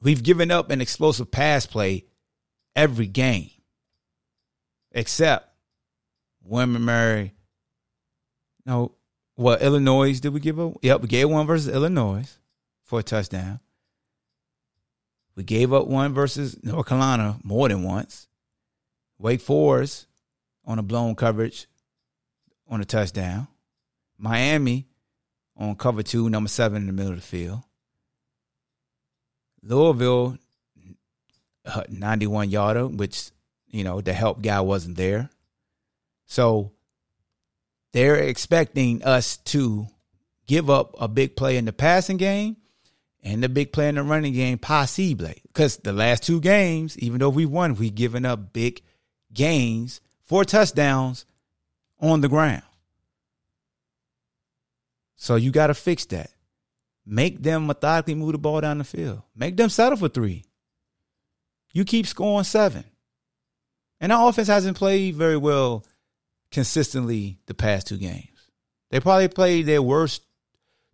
we've 0.01 0.23
given 0.23 0.51
up 0.51 0.71
an 0.71 0.81
explosive 0.81 1.31
pass 1.31 1.67
play 1.67 2.05
every 2.77 3.07
game, 3.07 3.51
except 4.93 5.49
William 6.43 6.85
Mary. 6.85 7.35
No, 8.65 8.95
what 9.35 9.63
Illinois 9.63 10.19
did 10.21 10.33
we 10.33 10.41
give 10.41 10.59
up? 10.61 10.75
Yep, 10.83 11.03
we 11.03 11.09
gave 11.09 11.29
one 11.29 11.47
versus 11.47 11.69
Illinois 11.69 12.39
for 12.85 13.01
a 13.01 13.03
touchdown. 13.03 13.61
We 15.35 15.45
gave 15.45 15.73
up 15.73 15.87
one 15.87 16.15
versus 16.15 16.59
North 16.63 16.87
Carolina 16.87 17.39
more 17.43 17.69
than 17.69 17.83
once. 17.83 18.27
Wake 19.19 19.41
Forest 19.41 20.08
on 20.69 20.79
a 20.79 20.83
blown 20.83 21.17
coverage 21.17 21.67
on 22.69 22.81
a 22.81 22.85
touchdown. 22.85 23.49
Miami 24.19 24.87
on 25.57 25.75
cover 25.75 26.03
two, 26.03 26.29
number 26.29 26.49
seven 26.49 26.83
in 26.83 26.87
the 26.87 26.93
middle 26.93 27.13
of 27.13 27.21
the 27.21 27.27
field. 27.27 27.63
Louisville, 29.63 30.37
uh, 31.65 31.83
91 31.89 32.51
yarder, 32.51 32.87
which, 32.87 33.31
you 33.67 33.83
know, 33.83 34.01
the 34.01 34.13
help 34.13 34.43
guy 34.43 34.61
wasn't 34.61 34.97
there. 34.97 35.31
So 36.27 36.73
they're 37.93 38.17
expecting 38.17 39.03
us 39.03 39.39
to 39.39 39.87
give 40.47 40.69
up 40.71 40.95
a 41.01 41.09
big 41.09 41.35
play 41.35 41.57
in 41.57 41.65
the 41.65 41.73
passing 41.73 42.19
game 42.19 42.57
and 43.23 43.43
the 43.43 43.49
big 43.49 43.73
play 43.73 43.89
in 43.89 43.97
the 43.97 44.03
running 44.03 44.35
game, 44.35 44.59
possibly. 44.59 45.43
Because 45.47 45.79
the 45.79 45.93
last 45.93 46.23
two 46.23 46.41
games, 46.41 46.99
even 46.99 47.19
though 47.19 47.31
we 47.31 47.47
won, 47.47 47.75
we 47.75 47.91
given 47.91 48.25
up 48.25 48.53
big 48.53 48.83
gains, 49.33 50.01
four 50.29 50.45
touchdowns 50.45 51.25
on 52.01 52.21
the 52.21 52.29
ground. 52.29 52.63
So 55.17 55.35
you 55.35 55.51
got 55.51 55.67
to 55.67 55.75
fix 55.75 56.05
that. 56.07 56.31
Make 57.05 57.43
them 57.43 57.67
methodically 57.67 58.15
move 58.15 58.33
the 58.33 58.39
ball 58.39 58.61
down 58.61 58.79
the 58.79 58.85
field. 58.85 59.23
Make 59.35 59.57
them 59.57 59.71
settle 59.71 59.99
for 59.99 60.09
three. 60.09 60.45
You 61.73 61.85
keep 61.85 62.07
scoring 62.07 62.45
seven. 62.45 62.85
And 64.01 64.13
our 64.13 64.29
offense 64.29 64.49
hasn't 64.49 64.77
played 64.77 65.17
very 65.17 65.37
well 65.37 65.85
consistently 66.51 67.39
the 67.47 67.55
past 67.55 67.89
two 67.89 67.97
games. 67.97 68.29
They 68.91 69.01
probably 69.01 69.29
played 69.29 69.67
their 69.67 69.83
worst 69.83 70.23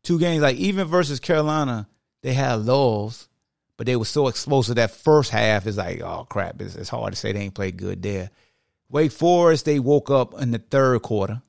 two 0.03 0.19
games. 0.19 0.43
Like 0.43 0.57
even 0.57 0.87
versus 0.87 1.21
Carolina, 1.21 1.89
they 2.23 2.33
had 2.33 2.61
lulls, 2.61 3.29
but 3.77 3.87
they 3.87 3.97
were 3.97 4.05
so 4.05 4.29
explosive 4.29 4.77
that 4.77 4.93
first 4.93 5.31
half 5.31 5.67
is 5.67 5.77
like, 5.77 6.01
oh 6.01 6.27
crap, 6.29 6.61
it's, 6.63 6.77
it's 6.77 6.89
hard 6.89 7.13
to 7.13 7.19
say 7.19 7.33
they 7.33 7.41
ain't 7.41 7.55
played 7.55 7.77
good 7.77 8.03
there. 8.03 8.31
Wake 8.95 9.11
Forest, 9.11 9.65
they 9.65 9.81
woke 9.81 10.09
up 10.09 10.41
in 10.41 10.53
the 10.53 10.59
third 10.59 11.03
quarter 11.03 11.43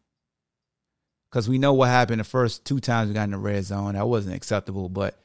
because 1.29 1.47
we 1.47 1.59
know 1.59 1.73
what 1.73 1.89
happened 1.89 2.19
the 2.19 2.23
first 2.23 2.65
two 2.65 2.79
times 2.79 3.07
we 3.07 3.13
got 3.13 3.25
in 3.25 3.29
the 3.29 3.37
red 3.37 3.63
zone. 3.63 3.93
That 3.93 4.07
wasn't 4.07 4.35
acceptable, 4.35 4.89
but 4.89 5.15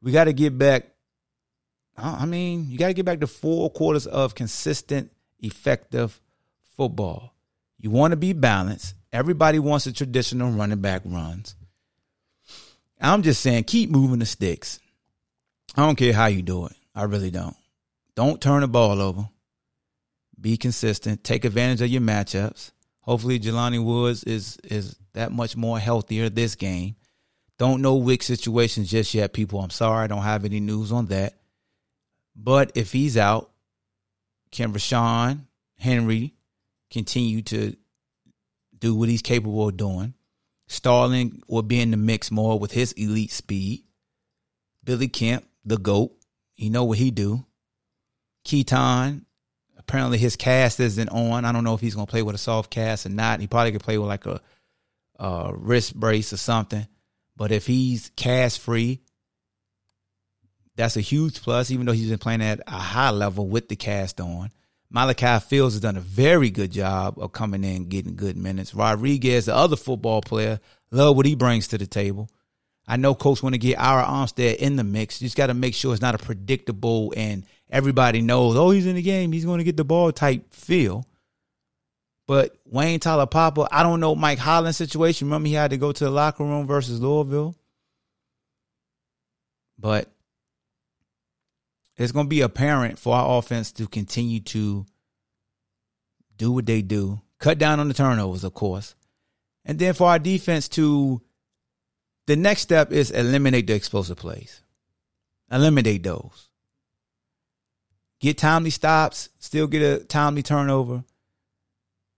we 0.00 0.12
got 0.12 0.24
to 0.24 0.32
get 0.32 0.56
back. 0.56 0.88
I 1.94 2.24
mean, 2.24 2.70
you 2.70 2.78
got 2.78 2.86
to 2.86 2.94
get 2.94 3.04
back 3.04 3.20
to 3.20 3.26
four 3.26 3.68
quarters 3.68 4.06
of 4.06 4.34
consistent, 4.34 5.10
effective 5.40 6.18
football. 6.74 7.34
You 7.78 7.90
want 7.90 8.12
to 8.12 8.16
be 8.16 8.32
balanced. 8.32 8.94
Everybody 9.12 9.58
wants 9.58 9.84
the 9.84 9.92
traditional 9.92 10.52
running 10.52 10.80
back 10.80 11.02
runs. 11.04 11.54
I'm 12.98 13.20
just 13.20 13.42
saying, 13.42 13.64
keep 13.64 13.90
moving 13.90 14.20
the 14.20 14.26
sticks. 14.26 14.80
I 15.76 15.84
don't 15.84 15.96
care 15.96 16.14
how 16.14 16.28
you 16.28 16.40
do 16.40 16.64
it. 16.64 16.72
I 16.94 17.02
really 17.02 17.30
don't. 17.30 17.56
Don't 18.14 18.40
turn 18.40 18.62
the 18.62 18.68
ball 18.68 19.02
over. 19.02 19.28
Be 20.42 20.56
consistent. 20.56 21.24
Take 21.24 21.44
advantage 21.44 21.80
of 21.80 21.88
your 21.88 22.02
matchups. 22.02 22.72
Hopefully, 23.00 23.38
Jelani 23.38 23.82
Woods 23.82 24.24
is 24.24 24.58
is 24.64 24.96
that 25.14 25.32
much 25.32 25.56
more 25.56 25.78
healthier 25.78 26.28
this 26.28 26.56
game. 26.56 26.96
Don't 27.58 27.80
know 27.80 27.94
Wick 27.94 28.22
situations 28.22 28.90
just 28.90 29.14
yet, 29.14 29.32
people. 29.32 29.60
I'm 29.60 29.70
sorry, 29.70 30.04
I 30.04 30.06
don't 30.08 30.22
have 30.22 30.44
any 30.44 30.58
news 30.58 30.90
on 30.90 31.06
that. 31.06 31.34
But 32.34 32.72
if 32.74 32.92
he's 32.92 33.16
out, 33.16 33.50
can 34.50 34.72
Ra'Shaun 34.72 35.46
Henry 35.78 36.34
continue 36.90 37.42
to 37.42 37.76
do 38.76 38.94
what 38.94 39.08
he's 39.08 39.22
capable 39.22 39.68
of 39.68 39.76
doing? 39.76 40.14
Starling 40.66 41.42
will 41.46 41.62
be 41.62 41.80
in 41.80 41.90
the 41.90 41.96
mix 41.96 42.30
more 42.30 42.58
with 42.58 42.72
his 42.72 42.92
elite 42.92 43.30
speed. 43.30 43.84
Billy 44.82 45.08
Kemp, 45.08 45.46
the 45.64 45.76
GOAT, 45.76 46.12
he 46.54 46.68
know 46.68 46.84
what 46.84 46.98
he 46.98 47.10
do. 47.10 47.44
Keytaon, 48.44 49.24
apparently 49.88 50.18
his 50.18 50.36
cast 50.36 50.80
isn't 50.80 51.08
on. 51.08 51.44
I 51.44 51.52
don't 51.52 51.64
know 51.64 51.74
if 51.74 51.80
he's 51.80 51.94
gonna 51.94 52.06
play 52.06 52.22
with 52.22 52.34
a 52.34 52.38
soft 52.38 52.70
cast 52.70 53.06
or 53.06 53.10
not. 53.10 53.40
He 53.40 53.46
probably 53.46 53.72
could 53.72 53.82
play 53.82 53.98
with 53.98 54.08
like 54.08 54.26
a 54.26 54.40
uh, 55.18 55.52
wrist 55.54 55.98
brace 55.98 56.32
or 56.32 56.36
something. 56.36 56.86
But 57.36 57.52
if 57.52 57.66
he's 57.66 58.10
cast 58.16 58.60
free, 58.60 59.00
that's 60.76 60.96
a 60.96 61.00
huge 61.00 61.42
plus, 61.42 61.70
even 61.70 61.86
though 61.86 61.92
he's 61.92 62.10
been 62.10 62.18
playing 62.18 62.42
at 62.42 62.60
a 62.66 62.70
high 62.72 63.10
level 63.10 63.48
with 63.48 63.68
the 63.68 63.76
cast 63.76 64.20
on. 64.20 64.50
Malachi 64.90 65.44
Fields 65.46 65.74
has 65.74 65.80
done 65.80 65.96
a 65.96 66.00
very 66.00 66.50
good 66.50 66.70
job 66.70 67.18
of 67.18 67.32
coming 67.32 67.64
in, 67.64 67.88
getting 67.88 68.14
good 68.14 68.36
minutes. 68.36 68.74
Rodriguez, 68.74 69.46
the 69.46 69.54
other 69.54 69.76
football 69.76 70.20
player, 70.20 70.60
love 70.90 71.16
what 71.16 71.26
he 71.26 71.34
brings 71.34 71.68
to 71.68 71.78
the 71.78 71.86
table. 71.86 72.28
I 72.86 72.96
know 72.96 73.14
coach 73.14 73.42
want 73.42 73.54
to 73.54 73.58
get 73.58 73.78
our 73.78 74.04
Armstead 74.04 74.56
in 74.56 74.76
the 74.76 74.84
mix. 74.84 75.20
You 75.20 75.26
just 75.26 75.36
got 75.36 75.46
to 75.46 75.54
make 75.54 75.74
sure 75.74 75.92
it's 75.92 76.02
not 76.02 76.14
a 76.14 76.18
predictable 76.18 77.14
and 77.16 77.46
everybody 77.72 78.20
knows, 78.20 78.54
oh, 78.56 78.70
he's 78.70 78.86
in 78.86 78.96
the 78.96 79.02
game, 79.02 79.32
he's 79.32 79.46
going 79.46 79.58
to 79.58 79.64
get 79.64 79.76
the 79.76 79.84
ball 79.84 80.12
type 80.12 80.52
feel. 80.52 81.04
But 82.28 82.56
Wayne 82.66 83.00
Taulapapa, 83.00 83.66
I 83.72 83.82
don't 83.82 83.98
know 83.98 84.14
Mike 84.14 84.38
Hollins' 84.38 84.76
situation. 84.76 85.26
Remember, 85.26 85.48
he 85.48 85.54
had 85.54 85.70
to 85.70 85.76
go 85.76 85.90
to 85.90 86.04
the 86.04 86.10
locker 86.10 86.44
room 86.44 86.66
versus 86.66 87.00
Louisville. 87.00 87.56
But 89.78 90.12
it's 91.96 92.12
going 92.12 92.26
to 92.26 92.30
be 92.30 92.42
apparent 92.42 92.98
for 92.98 93.16
our 93.16 93.38
offense 93.38 93.72
to 93.72 93.88
continue 93.88 94.40
to 94.40 94.86
do 96.36 96.52
what 96.52 96.66
they 96.66 96.82
do, 96.82 97.20
cut 97.38 97.58
down 97.58 97.80
on 97.80 97.88
the 97.88 97.94
turnovers, 97.94 98.44
of 98.44 98.54
course. 98.54 98.94
And 99.64 99.78
then 99.78 99.94
for 99.94 100.08
our 100.08 100.18
defense 100.18 100.68
to, 100.70 101.22
the 102.26 102.36
next 102.36 102.62
step 102.62 102.92
is 102.92 103.10
eliminate 103.10 103.66
the 103.66 103.74
explosive 103.74 104.16
plays. 104.16 104.62
Eliminate 105.50 106.02
those. 106.02 106.51
Get 108.22 108.38
timely 108.38 108.70
stops, 108.70 109.28
still 109.38 109.66
get 109.66 109.82
a 109.82 110.02
timely 110.02 110.42
turnover 110.42 111.04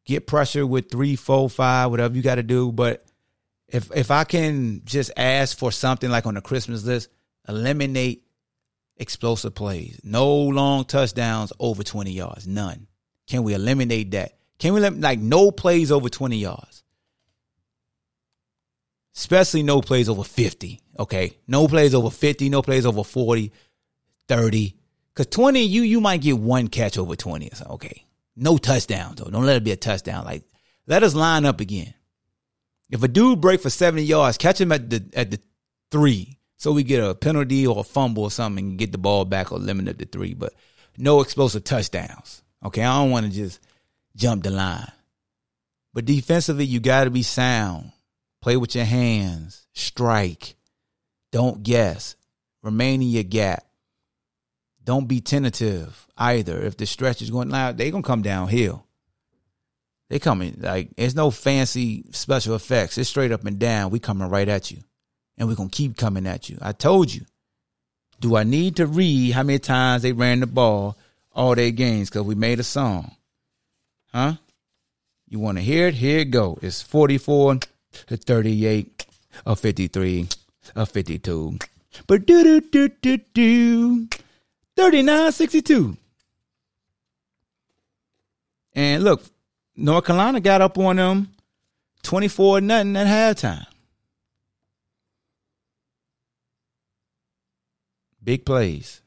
get 0.05 0.27
pressure 0.27 0.67
with 0.67 0.91
three, 0.91 1.17
four, 1.17 1.49
five, 1.49 1.91
whatever 1.91 2.15
you 2.15 2.23
got 2.23 2.37
to 2.37 2.43
do. 2.43 2.73
But 2.73 3.05
if 3.69 3.91
if 3.95 4.11
I 4.11 4.25
can 4.25 4.83
just 4.85 5.11
ask 5.17 5.57
for 5.57 5.73
something 5.73 6.11
like 6.11 6.27
on 6.27 6.35
the 6.35 6.41
Christmas 6.41 6.85
list, 6.85 7.09
eliminate 7.49 8.25
explosive 8.97 9.55
plays. 9.55 10.01
No 10.05 10.33
long 10.33 10.85
touchdowns 10.85 11.53
over 11.59 11.83
20 11.83 12.13
yards. 12.13 12.47
None. 12.47 12.87
Can 13.27 13.43
we 13.43 13.55
eliminate 13.55 14.13
that? 14.13 14.37
Can 14.59 14.75
we 14.75 14.81
let 14.81 14.99
like 15.01 15.19
no 15.19 15.51
plays 15.51 15.91
over 15.91 16.09
20 16.09 16.37
yards? 16.37 16.83
Especially 19.17 19.63
no 19.63 19.81
plays 19.81 20.09
over 20.09 20.25
50. 20.25 20.81
Okay. 20.99 21.39
No 21.47 21.69
plays 21.69 21.95
over 21.95 22.11
50, 22.11 22.49
no 22.51 22.63
plays 22.63 22.85
over 22.85 23.05
40, 23.05 23.53
30. 24.29 24.77
Cause 25.15 25.27
20, 25.27 25.63
you 25.63 25.83
you 25.83 26.01
might 26.01 26.21
get 26.21 26.39
one 26.39 26.69
catch 26.69 26.99
over 26.99 27.15
20 27.15 27.47
or 27.49 27.55
something. 27.55 27.75
Okay. 27.75 28.05
No 28.37 28.59
touchdowns 28.59 29.17
though. 29.17 29.31
Don't 29.31 29.47
let 29.47 29.57
it 29.57 29.65
be 29.65 29.71
a 29.71 29.77
touchdown. 29.77 30.25
Like 30.25 30.43
let 30.87 31.03
us 31.03 31.15
line 31.15 31.45
up 31.45 31.61
again. 31.61 31.95
If 32.91 33.03
a 33.03 33.09
dude 33.09 33.41
break 33.41 33.61
for 33.61 33.71
70 33.71 34.03
yards, 34.03 34.39
catch 34.39 34.61
him 34.61 34.73
at 34.73 34.91
the 34.91 35.05
at 35.15 35.31
the 35.31 35.41
three. 35.91 36.39
So 36.57 36.73
we 36.73 36.83
get 36.83 37.05
a 37.05 37.15
penalty 37.15 37.67
or 37.67 37.81
a 37.81 37.85
fumble 37.85 38.25
or 38.25 38.31
something 38.31 38.71
and 38.71 38.79
get 38.79 38.91
the 38.91 38.99
ball 38.99 39.25
back 39.25 39.53
or 39.53 39.59
limit 39.59 39.89
it 39.89 39.99
to 40.01 40.07
three. 40.07 40.35
But 40.35 40.53
no 40.97 41.21
explosive 41.21 41.65
touchdowns. 41.65 42.43
Okay. 42.65 42.83
I 42.83 42.99
don't 42.99 43.11
want 43.11 43.27
to 43.27 43.33
just 43.33 43.61
jump 44.17 44.43
the 44.43 44.51
line. 44.51 44.91
But 45.93 46.07
defensively, 46.07 46.65
you 46.65 46.81
gotta 46.81 47.11
be 47.11 47.23
sound. 47.23 47.93
Play 48.43 48.57
with 48.57 48.75
your 48.75 48.85
hands. 48.85 49.67
Strike. 49.75 50.57
Don't 51.31 51.63
guess. 51.63 52.17
Remain 52.63 53.01
in 53.01 53.09
your 53.09 53.23
gap. 53.23 53.65
Don't 54.85 55.09
be 55.09 55.21
tentative 55.21 56.07
either. 56.17 56.61
If 56.63 56.77
the 56.77 56.87
stretch 56.87 57.23
is 57.23 57.31
going 57.31 57.49
loud, 57.49 57.79
they 57.79 57.91
gonna 57.91 58.03
come 58.03 58.23
downhill. 58.23 58.87
They 60.11 60.19
coming 60.19 60.57
like 60.61 60.91
it's 60.97 61.15
no 61.15 61.31
fancy 61.31 62.05
special 62.11 62.55
effects. 62.55 62.99
It's 62.99 63.09
straight 63.09 63.33
up 63.33 63.45
and 63.45 63.59
down. 63.59 63.91
We 63.91 63.99
coming 63.99 64.29
right 64.29 64.49
at 64.49 64.71
you, 64.71 64.79
and 65.39 65.49
we 65.49 65.55
gonna 65.55 65.71
keep 65.71 65.97
coming 65.97 66.27
at 66.27 66.49
you. 66.49 66.59
I 66.61 66.73
told 66.73 67.13
you. 67.13 67.23
Do 68.21 68.37
I 68.37 68.45
need 68.45 68.77
to 68.77 68.87
read 68.87 69.33
how 69.33 69.43
many 69.43 69.59
times 69.59 70.03
they 70.03 70.13
ran 70.13 70.41
the 70.41 70.47
ball 70.47 70.97
all 71.33 71.55
their 71.55 71.73
games 71.73 72.09
because 72.09 72.23
we 72.23 72.35
made 72.35 72.61
a 72.61 72.63
song? 72.63 73.17
Huh? 74.13 74.35
You 75.29 75.41
want 75.41 75.59
to 75.59 75.65
hear 75.65 75.89
it? 75.89 75.95
Here 75.95 76.21
it 76.21 76.31
go. 76.31 76.59
It's 76.63 76.81
44 76.81 77.59
to 78.07 78.17
38 78.17 79.07
or 79.45 79.57
53 79.57 80.29
or 80.77 80.87
52. 80.87 81.59
But 82.07 82.27
do 82.27 82.45
do 82.45 82.61
do 82.61 82.89
do 82.89 83.19
do 83.35 84.09
39-62. 84.77 85.97
And 88.75 89.05
look, 89.05 89.23
North 89.77 90.05
Carolina 90.05 90.41
got 90.41 90.61
up 90.61 90.79
on 90.79 90.97
them 90.97 91.31
24 92.03 92.61
nothing 92.61 92.97
at 92.97 93.07
halftime. 93.07 93.67
Big 98.23 98.45
plays. 98.45 99.01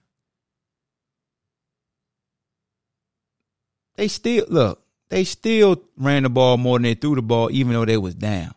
They 3.95 4.07
still 4.07 4.45
look, 4.47 4.81
they 5.09 5.23
still 5.23 5.81
ran 5.97 6.23
the 6.23 6.29
ball 6.29 6.57
more 6.57 6.77
than 6.77 6.83
they 6.83 6.93
threw 6.93 7.15
the 7.15 7.21
ball 7.21 7.49
even 7.51 7.73
though 7.73 7.85
they 7.85 7.97
was 7.97 8.13
down. 8.13 8.53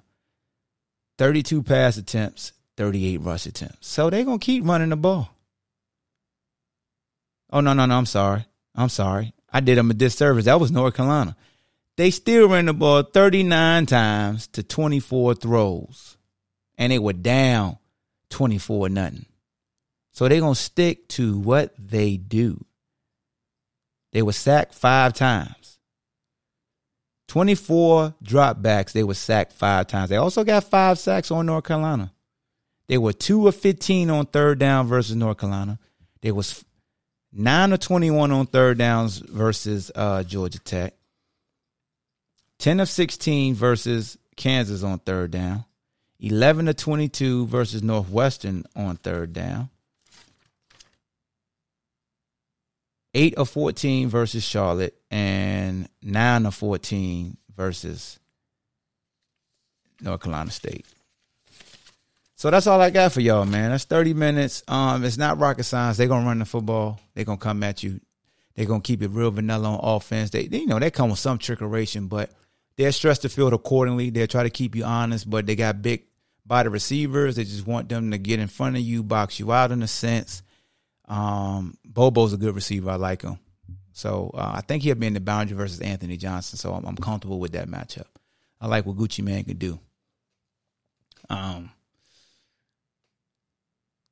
32 1.19 1.63
pass 1.63 1.97
attempts, 1.97 2.53
38 2.77 3.19
rush 3.19 3.47
attempts. 3.47 3.89
So 3.89 4.11
they're 4.11 4.25
going 4.25 4.39
to 4.39 4.45
keep 4.45 4.65
running 4.65 4.91
the 4.91 4.97
ball. 4.97 5.35
Oh 7.53 7.61
no, 7.61 7.73
no, 7.73 7.87
no! 7.87 7.99
I'm 7.99 8.07
sorry. 8.07 8.45
I'm 8.75 8.89
sorry. 8.89 9.35
I 9.53 9.61
did 9.61 9.79
them 9.79 9.91
a 9.91 9.95
disservice. 9.95 10.45
That 10.45 10.61
was 10.61 10.71
North 10.71 10.95
Carolina. 10.95 11.37
They 11.97 12.11
still 12.11 12.49
ran 12.49 12.67
the 12.67 12.73
ball 12.73 13.03
39 13.03 13.87
times 13.87 14.47
to 14.49 14.63
24 14.63 15.35
throws, 15.35 16.17
and 16.79 16.93
they 16.93 16.99
were 16.99 17.13
down 17.13 17.79
24 18.31 18.89
nothing. 18.89 19.27
So 20.13 20.29
they're 20.29 20.41
gonna 20.41 20.55
stick 20.55 21.09
to 21.09 21.39
what 21.39 21.75
they 21.79 22.17
do. 22.17 22.65
They 24.13 24.23
were 24.23 24.33
sacked 24.33 24.75
five 24.75 25.15
times. 25.15 25.79
24 27.29 28.15
dropbacks, 28.25 28.93
they 28.93 29.05
were 29.05 29.15
sacked 29.15 29.53
five 29.53 29.87
times. 29.87 30.11
They 30.11 30.17
also 30.17 30.43
got 30.43 30.65
five 30.65 30.99
sacks 30.99 31.31
on 31.31 31.47
North 31.47 31.65
Carolina. 31.65 32.13
They 32.89 32.99
were 32.99 33.13
two 33.13 33.47
of 33.47 33.55
15 33.55 34.11
on 34.11 34.27
third 34.27 34.59
down 34.59 34.89
versus 34.89 35.15
North 35.15 35.39
Carolina. 35.39 35.79
They 36.23 36.33
was 36.33 36.65
nine 37.33 37.73
of 37.73 37.81
21 37.81 38.33
on 38.33 38.47
third 38.47 38.79
downs 38.79 39.19
versus 39.19 39.91
uh, 39.95 40.23
Georgia 40.23 40.59
Tech. 40.59 40.95
10 42.59 42.81
of 42.81 42.89
16 42.89 43.55
versus 43.55 44.19
Kansas 44.37 44.83
on 44.83 44.99
third 44.99 45.31
down. 45.31 45.65
11 46.21 46.69
of 46.69 46.77
22 46.77 47.47
versus 47.47 47.83
Northwestern 47.83 48.65
on 48.77 48.97
third 48.97 49.33
down. 49.33 49.71
8 53.15 53.35
of 53.35 53.49
14 53.49 54.09
versus 54.09 54.45
Charlotte 54.45 54.97
and 55.11 55.89
9 56.03 56.47
of 56.47 56.55
14 56.55 57.37
versus 57.57 58.21
North 60.01 60.23
Carolina 60.23 60.51
State. 60.51 60.87
So 62.41 62.51
that's 62.51 62.67
all 62.67 62.81
I 62.81 62.89
got 62.89 63.13
for 63.13 63.21
y'all, 63.21 63.45
man. 63.45 63.71
That's 63.71 63.85
30 63.85 64.15
minutes. 64.15 64.63
Um, 64.67 65.05
it's 65.05 65.19
not 65.19 65.39
rocket 65.39 65.65
science. 65.65 65.99
They're 65.99 66.09
gonna 66.09 66.25
run 66.25 66.39
the 66.39 66.47
football. 66.47 66.99
They're 67.13 67.27
gonna 67.27 67.37
come 67.37 67.63
at 67.63 67.83
you. 67.83 68.01
They're 68.55 68.65
gonna 68.65 68.81
keep 68.81 69.03
it 69.03 69.11
real 69.11 69.31
vanilla 69.31 69.69
on 69.69 69.97
offense. 69.97 70.31
They, 70.31 70.47
they 70.47 70.61
you 70.61 70.67
know, 70.67 70.79
they 70.79 70.91
come 70.91 71.11
with 71.11 71.19
some 71.19 71.39
trickeration, 71.39 72.09
but 72.09 72.31
they'll 72.77 72.93
stress 72.93 73.19
the 73.19 73.29
field 73.29 73.53
accordingly. 73.53 74.09
They'll 74.09 74.27
try 74.27 74.43
to 74.43 74.49
keep 74.49 74.75
you 74.75 74.85
honest, 74.85 75.29
but 75.29 75.45
they 75.45 75.55
got 75.55 75.83
big 75.83 76.05
body 76.47 76.71
receivers. 76.71 77.37
They 77.37 77.45
just 77.45 77.67
want 77.67 77.91
them 77.91 78.11
to 78.11 78.17
get 78.17 78.41
in 78.41 78.49
front 78.49 78.77
of 78.77 78.81
you, 78.81 79.03
box 79.03 79.39
you 79.39 79.53
out 79.53 79.71
in 79.71 79.83
a 79.83 79.87
sense. 79.87 80.43
Um, 81.09 81.77
Bobo's 81.85 82.33
a 82.33 82.39
good 82.39 82.55
receiver. 82.55 82.89
I 82.89 82.95
like 82.95 83.21
him. 83.21 83.39
So 83.93 84.31
uh, 84.33 84.53
I 84.55 84.63
think 84.63 84.83
he'll 84.83 84.95
be 84.95 85.09
in 85.09 85.13
the 85.13 85.21
boundary 85.21 85.59
versus 85.59 85.81
Anthony 85.81 86.17
Johnson. 86.17 86.57
So 86.57 86.73
I'm, 86.73 86.87
I'm 86.87 86.97
comfortable 86.97 87.39
with 87.39 87.53
that 87.53 87.69
matchup. 87.69 88.07
I 88.63 88.67
like 88.67 88.87
what 88.87 88.97
Gucci 88.97 89.23
Man 89.23 89.45
can 89.45 89.59
do. 89.59 89.79
Um, 91.29 91.73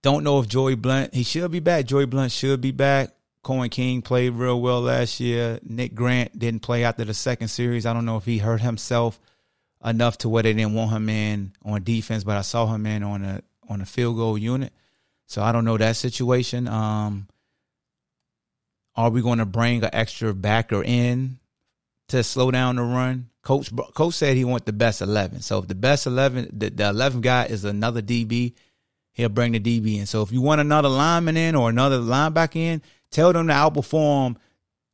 don't 0.02 0.24
know 0.24 0.40
if 0.40 0.48
Joey 0.48 0.74
Blount, 0.74 1.14
he 1.14 1.22
should 1.22 1.50
be 1.50 1.60
back. 1.60 1.86
Joey 1.86 2.06
Blount 2.06 2.32
should 2.32 2.60
be 2.60 2.70
back. 2.70 3.10
Coen 3.44 3.70
King 3.70 4.02
played 4.02 4.34
real 4.34 4.60
well 4.60 4.80
last 4.80 5.20
year. 5.20 5.58
Nick 5.62 5.94
Grant 5.94 6.38
didn't 6.38 6.62
play 6.62 6.84
after 6.84 7.04
the 7.04 7.14
second 7.14 7.48
series. 7.48 7.86
I 7.86 7.92
don't 7.92 8.04
know 8.04 8.16
if 8.16 8.24
he 8.24 8.38
hurt 8.38 8.60
himself 8.60 9.18
enough 9.84 10.18
to 10.18 10.28
where 10.28 10.42
they 10.42 10.52
didn't 10.52 10.74
want 10.74 10.90
him 10.90 11.08
in 11.08 11.52
on 11.64 11.82
defense, 11.82 12.24
but 12.24 12.36
I 12.36 12.42
saw 12.42 12.66
him 12.66 12.84
in 12.86 13.02
on 13.02 13.24
a 13.24 13.42
on 13.68 13.80
a 13.80 13.86
field 13.86 14.16
goal 14.16 14.36
unit. 14.36 14.72
So 15.26 15.42
I 15.42 15.52
don't 15.52 15.64
know 15.64 15.76
that 15.76 15.96
situation. 15.96 16.68
Um, 16.68 17.28
are 18.96 19.10
we 19.10 19.22
going 19.22 19.38
to 19.38 19.46
bring 19.46 19.84
an 19.84 19.90
extra 19.92 20.34
backer 20.34 20.82
in 20.82 21.38
to 22.08 22.22
slow 22.22 22.50
down 22.50 22.76
the 22.76 22.82
run? 22.82 23.30
Coach 23.42 23.70
Coach 23.94 24.14
said 24.14 24.36
he 24.36 24.44
want 24.44 24.66
the 24.66 24.72
best 24.72 25.00
eleven. 25.00 25.40
So 25.40 25.58
if 25.60 25.68
the 25.68 25.74
best 25.74 26.06
eleven, 26.06 26.50
the, 26.52 26.70
the 26.70 26.88
eleventh 26.88 27.22
guy 27.22 27.44
is 27.44 27.64
another 27.64 28.02
DB, 28.02 28.54
he'll 29.18 29.28
bring 29.28 29.52
the 29.52 29.60
DB 29.60 29.98
in. 29.98 30.06
So 30.06 30.22
if 30.22 30.32
you 30.32 30.40
want 30.40 30.60
another 30.60 30.88
lineman 30.88 31.36
in 31.36 31.56
or 31.56 31.68
another 31.68 31.98
linebacker 31.98 32.56
in, 32.56 32.82
tell 33.10 33.32
them 33.32 33.48
to 33.48 33.52
outperform 33.52 34.36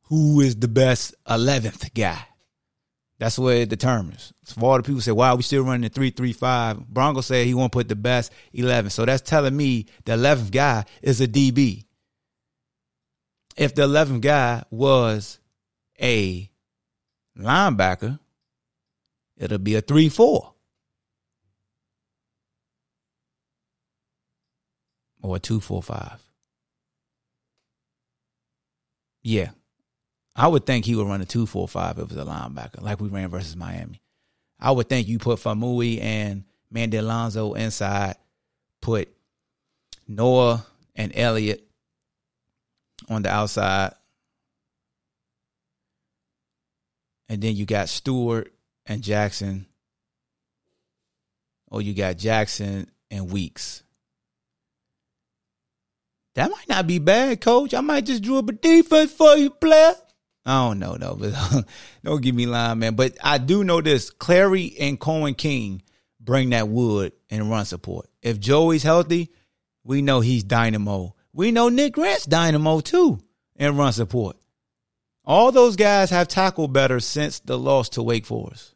who 0.05 0.41
is 0.41 0.55
the 0.57 0.67
best 0.67 1.13
eleventh 1.29 1.93
guy. 1.93 2.27
That's 3.19 3.39
what 3.39 3.55
it 3.55 3.69
determines. 3.69 4.33
So 4.43 4.59
all 4.61 4.77
the 4.77 4.83
people 4.83 4.99
say, 4.99 5.11
"Why 5.11 5.29
are 5.29 5.35
we 5.35 5.43
still 5.43 5.63
running 5.63 5.81
the 5.81 5.89
three 5.89 6.09
three 6.09 6.33
five? 6.33 6.85
Bronco 6.87 7.21
said 7.21 7.45
he 7.45 7.53
want 7.53 7.71
to 7.71 7.77
put 7.77 7.87
the 7.87 7.95
best 7.95 8.33
eleven. 8.51 8.89
So 8.89 9.05
that's 9.05 9.21
telling 9.21 9.55
me 9.55 9.85
the 10.03 10.13
eleventh 10.13 10.51
guy 10.51 10.85
is 11.01 11.21
a 11.21 11.27
DB. 11.27 11.85
If 13.55 13.75
the 13.75 13.83
eleventh 13.83 14.21
guy 14.21 14.63
was 14.71 15.39
a 16.01 16.49
linebacker, 17.37 18.19
it'll 19.37 19.59
be 19.59 19.75
a 19.75 19.81
three 19.81 20.09
four. 20.09 20.54
Or 25.25 25.37
a 25.37 25.39
two 25.39 25.59
four 25.59 25.81
five. 25.81 26.21
Yeah, 29.23 29.49
I 30.35 30.47
would 30.47 30.67
think 30.67 30.85
he 30.85 30.93
would 30.93 31.07
run 31.07 31.19
a 31.19 31.25
two 31.25 31.47
four 31.47 31.67
five 31.67 31.97
if 31.97 32.11
it 32.11 32.15
was 32.15 32.17
a 32.17 32.29
linebacker, 32.29 32.79
like 32.83 33.01
we 33.01 33.09
ran 33.09 33.29
versus 33.29 33.55
Miami. 33.55 34.03
I 34.59 34.69
would 34.69 34.87
think 34.87 35.07
you 35.07 35.17
put 35.17 35.39
Faumui 35.39 35.99
and 35.99 36.43
Mandy 36.69 36.97
Alonso 36.97 37.55
inside, 37.55 38.17
put 38.83 39.09
Noah 40.07 40.63
and 40.95 41.11
Elliott 41.15 41.67
on 43.09 43.23
the 43.23 43.29
outside, 43.31 43.93
and 47.29 47.41
then 47.41 47.55
you 47.55 47.65
got 47.65 47.89
Stewart 47.89 48.53
and 48.85 49.01
Jackson, 49.01 49.65
or 51.71 51.81
you 51.81 51.95
got 51.95 52.19
Jackson 52.19 52.91
and 53.09 53.31
Weeks. 53.31 53.81
That 56.35 56.51
might 56.51 56.69
not 56.69 56.85
be 56.85 56.99
bad, 56.99 57.41
coach. 57.41 57.73
I 57.73 57.81
might 57.81 58.05
just 58.05 58.23
drew 58.23 58.37
up 58.37 58.49
a 58.49 58.51
defense 58.51 59.11
for 59.11 59.35
you, 59.35 59.49
player. 59.49 59.93
I 60.45 60.67
don't 60.67 60.79
know 60.79 60.97
though, 60.97 61.15
but 61.15 61.65
don't 62.03 62.21
give 62.21 62.35
me 62.35 62.45
line, 62.45 62.79
man. 62.79 62.95
But 62.95 63.17
I 63.23 63.39
do 63.39 63.63
know 63.63 63.81
this: 63.81 64.11
Clary 64.11 64.75
and 64.79 64.99
Coen 64.99 65.35
King 65.35 65.81
bring 66.19 66.51
that 66.51 66.67
wood 66.67 67.13
and 67.29 67.49
run 67.49 67.65
support. 67.65 68.07
If 68.21 68.39
Joey's 68.39 68.83
healthy, 68.83 69.31
we 69.83 70.01
know 70.01 70.19
he's 70.19 70.43
dynamo. 70.43 71.15
We 71.33 71.51
know 71.51 71.69
Nick 71.69 71.93
Grant's 71.93 72.25
dynamo 72.25 72.79
too 72.81 73.19
and 73.55 73.77
run 73.77 73.93
support. 73.93 74.37
All 75.23 75.51
those 75.51 75.75
guys 75.75 76.11
have 76.11 76.27
tackled 76.27 76.71
better 76.73 76.99
since 76.99 77.39
the 77.39 77.57
loss 77.57 77.89
to 77.89 78.03
Wake 78.03 78.25
Forest. 78.25 78.75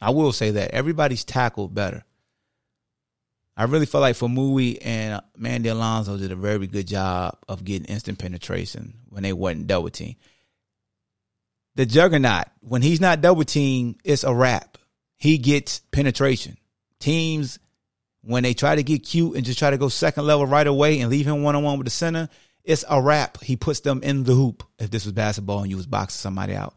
I 0.00 0.10
will 0.10 0.32
say 0.32 0.52
that 0.52 0.70
everybody's 0.70 1.24
tackled 1.24 1.74
better. 1.74 2.04
I 3.60 3.64
really 3.64 3.84
feel 3.84 4.00
like 4.00 4.16
Faumui 4.16 4.78
and 4.80 5.20
Mandy 5.36 5.68
Alonso 5.68 6.16
did 6.16 6.32
a 6.32 6.34
very 6.34 6.66
good 6.66 6.86
job 6.86 7.36
of 7.46 7.62
getting 7.62 7.84
instant 7.88 8.18
penetration 8.18 8.94
when 9.10 9.22
they 9.22 9.34
wasn't 9.34 9.66
double 9.66 9.90
team. 9.90 10.16
The 11.74 11.84
juggernaut, 11.84 12.46
when 12.60 12.80
he's 12.80 13.02
not 13.02 13.20
double 13.20 13.44
team, 13.44 13.96
it's 14.02 14.24
a 14.24 14.32
wrap. 14.32 14.78
He 15.18 15.36
gets 15.36 15.80
penetration. 15.92 16.56
Teams, 17.00 17.58
when 18.22 18.44
they 18.44 18.54
try 18.54 18.76
to 18.76 18.82
get 18.82 19.04
cute 19.04 19.36
and 19.36 19.44
just 19.44 19.58
try 19.58 19.68
to 19.68 19.76
go 19.76 19.90
second 19.90 20.26
level 20.26 20.46
right 20.46 20.66
away 20.66 21.00
and 21.00 21.10
leave 21.10 21.26
him 21.26 21.42
one 21.42 21.54
on 21.54 21.62
one 21.62 21.76
with 21.76 21.84
the 21.84 21.90
center, 21.90 22.30
it's 22.64 22.86
a 22.88 22.98
wrap. 23.02 23.42
He 23.42 23.56
puts 23.56 23.80
them 23.80 24.02
in 24.02 24.24
the 24.24 24.32
hoop 24.32 24.62
if 24.78 24.90
this 24.90 25.04
was 25.04 25.12
basketball 25.12 25.60
and 25.60 25.70
you 25.70 25.76
was 25.76 25.86
boxing 25.86 26.20
somebody 26.20 26.54
out 26.54 26.74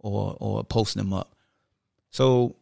or 0.00 0.36
or 0.40 0.64
posting 0.64 1.04
them 1.04 1.12
up. 1.12 1.36
So 2.10 2.56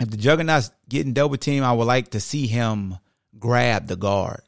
if 0.00 0.10
the 0.10 0.16
juggernaut's 0.16 0.70
getting 0.88 1.12
double 1.12 1.36
team, 1.36 1.62
I 1.64 1.72
would 1.72 1.86
like 1.86 2.10
to 2.10 2.20
see 2.20 2.46
him 2.46 2.98
grab 3.38 3.86
the 3.86 3.96
guard 3.96 4.42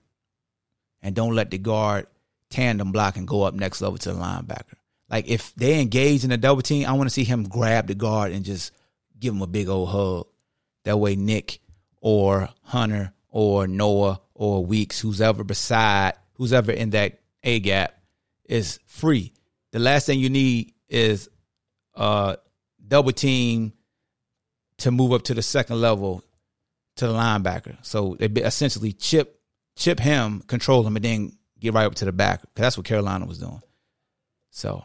and 1.02 1.14
don't 1.14 1.34
let 1.34 1.50
the 1.50 1.58
guard 1.58 2.06
tandem 2.50 2.92
block 2.92 3.16
and 3.16 3.26
go 3.26 3.42
up 3.42 3.54
next 3.54 3.80
level 3.80 3.98
to 3.98 4.12
the 4.12 4.18
linebacker. 4.18 4.74
Like 5.08 5.28
if 5.28 5.54
they 5.54 5.80
engage 5.80 6.24
in 6.24 6.32
a 6.32 6.36
double 6.36 6.62
team, 6.62 6.86
I 6.86 6.92
want 6.92 7.08
to 7.08 7.14
see 7.14 7.24
him 7.24 7.48
grab 7.48 7.88
the 7.88 7.94
guard 7.94 8.32
and 8.32 8.44
just 8.44 8.72
give 9.18 9.34
him 9.34 9.42
a 9.42 9.46
big 9.46 9.68
old 9.68 9.88
hug. 9.88 10.26
That 10.84 10.98
way, 10.98 11.16
Nick 11.16 11.60
or 12.00 12.48
Hunter 12.62 13.12
or 13.28 13.66
Noah 13.66 14.20
or 14.34 14.64
Weeks, 14.64 15.00
who's 15.00 15.20
ever 15.20 15.44
beside, 15.44 16.14
who's 16.34 16.52
ever 16.52 16.72
in 16.72 16.90
that 16.90 17.20
A 17.42 17.60
gap, 17.60 17.94
is 18.44 18.78
free. 18.86 19.32
The 19.72 19.78
last 19.78 20.06
thing 20.06 20.20
you 20.20 20.30
need 20.30 20.72
is 20.88 21.28
uh 21.94 22.36
double 22.86 23.12
team 23.12 23.72
to 24.80 24.90
move 24.90 25.12
up 25.12 25.22
to 25.24 25.34
the 25.34 25.42
second 25.42 25.80
level 25.80 26.22
to 26.96 27.06
the 27.06 27.12
linebacker. 27.12 27.76
So 27.82 28.16
they 28.18 28.26
essentially 28.42 28.92
chip 28.92 29.40
chip 29.76 29.98
him, 29.98 30.40
control 30.40 30.86
him, 30.86 30.96
and 30.96 31.04
then 31.04 31.32
get 31.58 31.72
right 31.74 31.86
up 31.86 31.94
to 31.96 32.04
the 32.04 32.12
back. 32.12 32.40
Cause 32.40 32.50
that's 32.54 32.76
what 32.76 32.86
Carolina 32.86 33.26
was 33.26 33.38
doing. 33.38 33.62
So, 34.50 34.84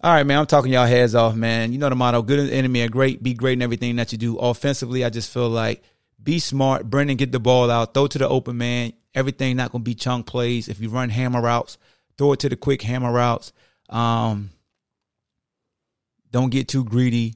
all 0.00 0.12
right, 0.12 0.24
man, 0.24 0.38
I'm 0.38 0.46
talking 0.46 0.72
y'all 0.72 0.86
heads 0.86 1.14
off, 1.14 1.34
man. 1.34 1.72
You 1.72 1.78
know 1.78 1.88
the 1.88 1.96
motto: 1.96 2.22
good 2.22 2.50
enemy 2.50 2.82
are 2.82 2.88
great, 2.88 3.22
be 3.22 3.34
great 3.34 3.54
in 3.54 3.62
everything 3.62 3.96
that 3.96 4.12
you 4.12 4.18
do. 4.18 4.38
Offensively, 4.38 5.04
I 5.04 5.10
just 5.10 5.32
feel 5.32 5.48
like 5.48 5.82
be 6.22 6.38
smart. 6.38 6.88
Brennan, 6.88 7.16
get 7.16 7.32
the 7.32 7.40
ball 7.40 7.70
out, 7.70 7.94
throw 7.94 8.06
to 8.06 8.18
the 8.18 8.28
open 8.28 8.56
man. 8.56 8.92
Everything 9.14 9.56
not 9.56 9.72
gonna 9.72 9.84
be 9.84 9.94
chunk 9.94 10.26
plays. 10.26 10.68
If 10.68 10.80
you 10.80 10.88
run 10.88 11.10
hammer 11.10 11.42
routes, 11.42 11.76
throw 12.16 12.32
it 12.32 12.40
to 12.40 12.48
the 12.48 12.56
quick 12.56 12.82
hammer 12.82 13.12
routes. 13.12 13.52
Um, 13.88 14.50
Don't 16.30 16.50
get 16.50 16.68
too 16.68 16.84
greedy. 16.84 17.34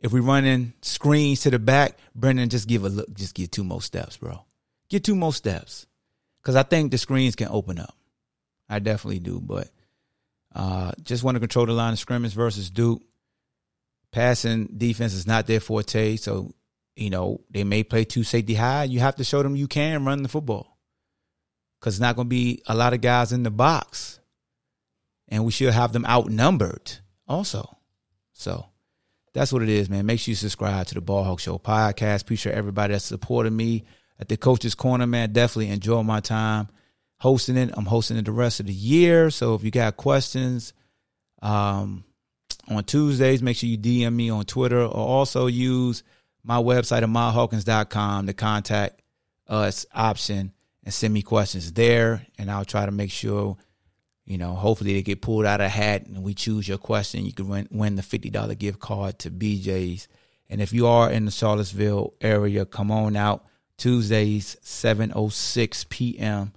If 0.00 0.12
we 0.12 0.20
running 0.20 0.74
screens 0.80 1.40
to 1.40 1.50
the 1.50 1.58
back, 1.58 1.98
Brennan, 2.14 2.50
just 2.50 2.68
give 2.68 2.84
a 2.84 2.88
look. 2.88 3.12
Just 3.14 3.34
get 3.34 3.50
two 3.50 3.64
more 3.64 3.82
steps, 3.82 4.16
bro. 4.16 4.44
Get 4.88 5.04
two 5.04 5.16
more 5.16 5.32
steps, 5.32 5.86
because 6.40 6.56
I 6.56 6.62
think 6.62 6.90
the 6.90 6.98
screens 6.98 7.34
can 7.34 7.48
open 7.48 7.78
up. 7.78 7.94
I 8.68 8.78
definitely 8.78 9.18
do, 9.18 9.40
but 9.40 9.68
uh, 10.54 10.92
just 11.02 11.24
want 11.24 11.34
to 11.34 11.40
control 11.40 11.66
the 11.66 11.72
line 11.72 11.92
of 11.92 11.98
scrimmage 11.98 12.32
versus 12.32 12.70
Duke. 12.70 13.02
Passing 14.12 14.66
defense 14.76 15.12
is 15.12 15.26
not 15.26 15.46
their 15.46 15.60
forte, 15.60 16.16
so 16.16 16.54
you 16.96 17.10
know 17.10 17.40
they 17.50 17.64
may 17.64 17.82
play 17.82 18.04
two 18.04 18.22
safety 18.22 18.54
high. 18.54 18.84
You 18.84 19.00
have 19.00 19.16
to 19.16 19.24
show 19.24 19.42
them 19.42 19.56
you 19.56 19.68
can 19.68 20.04
run 20.04 20.22
the 20.22 20.28
football, 20.28 20.78
because 21.78 21.96
it's 21.96 22.00
not 22.00 22.16
going 22.16 22.26
to 22.26 22.30
be 22.30 22.62
a 22.66 22.74
lot 22.74 22.94
of 22.94 23.00
guys 23.00 23.32
in 23.32 23.42
the 23.42 23.50
box, 23.50 24.20
and 25.26 25.44
we 25.44 25.52
should 25.52 25.74
have 25.74 25.92
them 25.92 26.06
outnumbered 26.06 26.92
also. 27.26 27.76
So 28.32 28.67
that's 29.38 29.52
what 29.52 29.62
it 29.62 29.68
is, 29.68 29.88
man. 29.88 30.04
Make 30.04 30.18
sure 30.18 30.32
you 30.32 30.36
subscribe 30.36 30.88
to 30.88 30.94
the 30.94 31.00
Ball 31.00 31.22
Hawk 31.22 31.38
Show 31.38 31.58
podcast. 31.58 32.22
Appreciate 32.22 32.54
everybody 32.54 32.92
that's 32.92 33.04
supporting 33.04 33.54
me 33.54 33.84
at 34.18 34.28
the 34.28 34.36
Coach's 34.36 34.74
Corner, 34.74 35.06
man. 35.06 35.32
Definitely 35.32 35.70
enjoy 35.70 36.02
my 36.02 36.18
time 36.18 36.68
hosting 37.20 37.56
it. 37.56 37.70
I'm 37.74 37.86
hosting 37.86 38.16
it 38.16 38.24
the 38.24 38.32
rest 38.32 38.58
of 38.58 38.66
the 38.66 38.72
year. 38.72 39.30
So 39.30 39.54
if 39.54 39.62
you 39.62 39.70
got 39.70 39.96
questions 39.96 40.72
um, 41.40 42.02
on 42.68 42.82
Tuesdays, 42.82 43.42
make 43.42 43.56
sure 43.56 43.68
you 43.68 43.78
DM 43.78 44.12
me 44.12 44.30
on 44.30 44.44
Twitter 44.44 44.80
or 44.80 44.88
also 44.88 45.46
use 45.46 46.02
my 46.42 46.56
website 46.56 47.02
at 47.02 47.04
ahmadhawkins.com 47.04 48.26
to 48.26 48.32
contact 48.32 49.02
us 49.46 49.86
option 49.94 50.52
and 50.82 50.92
send 50.92 51.14
me 51.14 51.22
questions 51.22 51.72
there. 51.72 52.26
And 52.38 52.50
I'll 52.50 52.64
try 52.64 52.86
to 52.86 52.92
make 52.92 53.12
sure, 53.12 53.56
you 54.28 54.38
know, 54.38 54.54
hopefully 54.54 54.94
they 54.94 55.02
get 55.02 55.22
pulled 55.22 55.46
out 55.46 55.60
of 55.60 55.66
a 55.66 55.70
hat 55.70 56.06
and 56.06 56.22
we 56.22 56.34
choose 56.34 56.68
your 56.68 56.78
question. 56.78 57.26
You 57.26 57.32
can 57.32 57.48
win, 57.48 57.68
win 57.70 57.96
the 57.96 58.02
$50 58.02 58.56
gift 58.58 58.78
card 58.78 59.18
to 59.20 59.30
BJ's. 59.30 60.06
And 60.48 60.60
if 60.60 60.72
you 60.72 60.86
are 60.86 61.10
in 61.10 61.24
the 61.24 61.30
Charlottesville 61.30 62.14
area, 62.20 62.64
come 62.64 62.90
on 62.90 63.16
out 63.16 63.44
Tuesdays, 63.76 64.56
7.06 64.62 65.88
p.m 65.88 66.52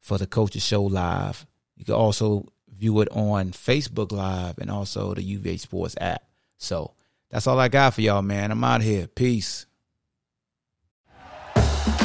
for 0.00 0.18
the 0.18 0.26
Coaches 0.26 0.64
Show 0.64 0.82
Live. 0.82 1.46
You 1.76 1.84
can 1.84 1.94
also 1.94 2.46
view 2.68 3.00
it 3.00 3.08
on 3.12 3.52
Facebook 3.52 4.12
Live 4.12 4.58
and 4.58 4.70
also 4.70 5.14
the 5.14 5.22
UVA 5.22 5.56
Sports 5.56 5.94
app. 6.00 6.24
So 6.58 6.94
that's 7.30 7.46
all 7.46 7.58
I 7.58 7.68
got 7.68 7.94
for 7.94 8.00
y'all, 8.00 8.22
man. 8.22 8.50
I'm 8.50 8.64
out 8.64 8.82
here. 8.82 9.06
Peace. 9.06 9.66